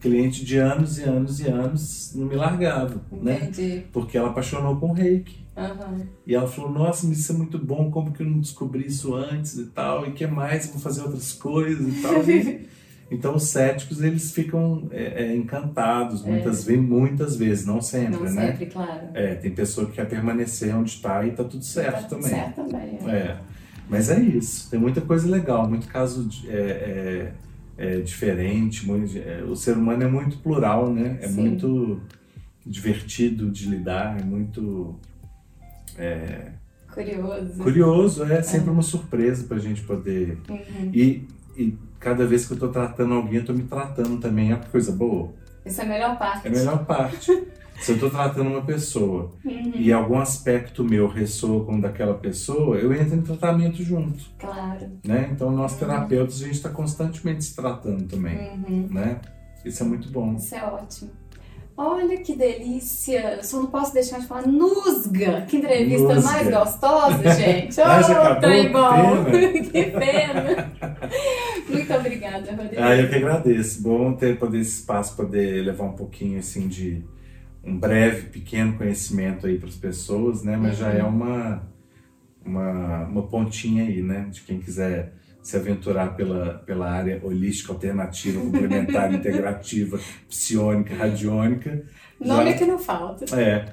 cliente 0.00 0.44
de 0.44 0.58
anos 0.58 0.98
e 0.98 1.02
anos 1.02 1.40
e 1.40 1.48
anos, 1.48 2.12
não 2.14 2.26
me 2.26 2.36
largava, 2.36 3.00
né? 3.20 3.50
Porque 3.92 4.16
ela 4.16 4.28
apaixonou 4.30 4.76
com 4.76 4.90
o 4.90 4.92
reiki. 4.92 5.44
Aham. 5.56 6.06
E 6.26 6.34
ela 6.34 6.46
falou: 6.46 6.70
Nossa, 6.70 7.06
isso 7.10 7.32
é 7.32 7.34
muito 7.34 7.58
bom, 7.58 7.90
como 7.90 8.12
que 8.12 8.22
eu 8.22 8.26
não 8.28 8.38
descobri 8.38 8.86
isso 8.86 9.14
antes 9.14 9.56
e 9.58 9.66
tal? 9.66 10.06
E 10.06 10.12
que 10.12 10.26
mais? 10.26 10.66
Vou 10.68 10.78
fazer 10.78 11.02
outras 11.02 11.32
coisas 11.32 11.98
e 11.98 12.02
tal. 12.02 12.14
Então 13.10 13.36
os 13.36 13.44
céticos 13.44 14.02
eles 14.02 14.32
ficam 14.32 14.88
é, 14.90 15.24
é, 15.26 15.36
encantados, 15.36 16.24
muitas, 16.24 16.64
vezes, 16.64 16.82
muitas 16.82 17.36
vezes, 17.36 17.64
não 17.64 17.80
sempre, 17.80 18.16
Não 18.16 18.22
né? 18.24 18.48
sempre, 18.52 18.66
claro. 18.66 19.08
É, 19.14 19.34
tem 19.36 19.52
pessoa 19.52 19.86
que 19.86 19.92
quer 19.92 20.08
permanecer 20.08 20.74
onde 20.76 20.90
está 20.90 21.24
e 21.24 21.30
tá 21.30 21.44
tudo 21.44 21.64
certo 21.64 21.92
Tá 21.92 22.08
tudo 22.08 22.20
também. 22.22 22.30
Certo 22.30 22.56
também. 22.64 22.98
é. 23.06 23.10
É, 23.10 23.36
mas 23.88 24.10
é 24.10 24.18
isso. 24.20 24.68
Tem 24.70 24.80
muita 24.80 25.00
coisa 25.00 25.28
legal, 25.28 25.68
muito 25.68 25.86
caso 25.86 26.28
é, 26.48 27.32
é, 27.78 27.86
é 27.96 28.00
diferente. 28.00 28.84
muito- 28.84 29.16
é, 29.16 29.42
o 29.44 29.54
ser 29.54 29.76
humano 29.76 30.02
é 30.02 30.08
muito 30.08 30.38
plural, 30.38 30.92
né? 30.92 31.18
É 31.22 31.28
Sim. 31.28 31.34
muito 31.40 32.00
divertido 32.66 33.48
de 33.52 33.68
lidar, 33.68 34.20
é 34.20 34.24
muito 34.24 34.98
Curioso. 36.92 37.62
curioso. 37.62 38.24
É 38.24 38.42
sempre 38.42 38.70
uma 38.70 38.82
surpresa 38.82 39.44
para 39.44 39.58
a 39.58 39.60
gente 39.60 39.82
poder. 39.82 40.38
Uhum. 40.48 40.90
E, 40.92 41.28
e 41.56 41.78
cada 42.00 42.26
vez 42.26 42.46
que 42.46 42.52
eu 42.54 42.58
tô 42.58 42.68
tratando 42.68 43.14
alguém, 43.14 43.36
eu 43.36 43.44
tô 43.44 43.52
me 43.52 43.62
tratando 43.64 44.18
também. 44.18 44.50
É 44.52 44.54
uma 44.54 44.64
coisa 44.64 44.92
boa. 44.92 45.32
Essa 45.64 45.82
é 45.82 45.84
a 45.84 45.88
melhor 45.88 46.18
parte. 46.18 46.46
É 46.46 46.50
a 46.50 46.52
melhor 46.52 46.84
parte. 46.84 47.42
Se 47.78 47.92
eu 47.92 47.98
tô 48.00 48.08
tratando 48.08 48.48
uma 48.48 48.62
pessoa 48.62 49.32
Uhum. 49.44 49.72
e 49.74 49.92
algum 49.92 50.18
aspecto 50.18 50.82
meu 50.82 51.06
ressoa 51.08 51.62
com 51.66 51.76
o 51.76 51.80
daquela 51.82 52.14
pessoa, 52.14 52.76
eu 52.78 52.90
entro 52.94 53.16
em 53.16 53.20
tratamento 53.20 53.82
junto. 53.82 54.24
Claro. 54.38 54.92
né? 55.06 55.28
Então, 55.30 55.50
nós 55.50 55.76
terapeutas, 55.76 56.40
a 56.40 56.44
gente 56.46 56.54
está 56.54 56.70
constantemente 56.70 57.44
se 57.44 57.54
tratando 57.54 58.04
também, 58.08 58.38
Uhum. 58.66 58.88
né? 58.90 59.20
Isso 59.62 59.82
é 59.82 59.86
muito 59.86 60.08
bom. 60.10 60.36
Isso 60.36 60.54
é 60.54 60.64
ótimo. 60.64 61.10
Olha 61.76 62.16
que 62.22 62.34
delícia! 62.34 63.40
Só 63.42 63.58
não 63.58 63.66
posso 63.66 63.92
deixar 63.92 64.20
de 64.20 64.26
falar 64.26 64.46
Nusga! 64.46 65.42
Que 65.42 65.58
entrevista 65.58 66.14
Nusga. 66.14 66.30
mais 66.32 66.48
gostosa, 66.48 67.30
gente! 67.34 67.74
Já 67.74 68.32
Oh, 68.36 68.40
trem 68.40 68.72
bom! 68.72 69.24
que 69.70 69.84
pena! 69.90 70.72
Muito 71.68 71.92
obrigada, 71.94 72.50
Rodrigo. 72.52 72.82
Ah, 72.82 72.96
eu 72.96 73.08
que 73.08 73.14
agradeço. 73.16 73.82
Bom 73.82 74.12
ter 74.14 74.38
poder 74.38 74.60
esse 74.60 74.80
espaço, 74.80 75.16
poder 75.16 75.64
levar 75.64 75.84
um 75.84 75.92
pouquinho, 75.92 76.38
assim, 76.38 76.68
de 76.68 77.02
um 77.64 77.78
breve, 77.78 78.28
pequeno 78.28 78.74
conhecimento 78.76 79.46
aí 79.46 79.58
para 79.58 79.68
as 79.68 79.76
pessoas, 79.76 80.42
né? 80.42 80.56
Mas 80.56 80.76
já 80.78 80.92
é 80.92 81.02
uma, 81.02 81.68
uma, 82.44 83.04
uma 83.06 83.22
pontinha 83.26 83.84
aí, 83.84 84.00
né? 84.02 84.28
De 84.30 84.42
quem 84.42 84.60
quiser 84.60 85.12
se 85.42 85.56
aventurar 85.56 86.16
pela, 86.16 86.54
pela 86.66 86.90
área 86.90 87.20
holística, 87.22 87.72
alternativa, 87.72 88.40
complementar, 88.40 89.12
integrativa, 89.14 89.98
psiônica, 90.28 90.94
radiônica. 90.94 91.84
Nome 92.20 92.50
já- 92.50 92.58
que 92.58 92.64
não 92.64 92.78
falta. 92.78 93.24
É, 93.38 93.66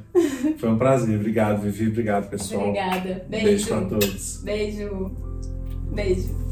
foi 0.58 0.70
um 0.70 0.78
prazer. 0.78 1.18
Obrigado, 1.18 1.62
Vivi. 1.62 1.88
Obrigado, 1.88 2.30
pessoal. 2.30 2.70
Obrigada. 2.70 3.26
Beijo 3.30 3.46
Beijo. 3.46 3.68
para 3.68 3.86
todos. 3.86 4.42
Beijo. 4.44 5.12
Beijo. 5.94 6.43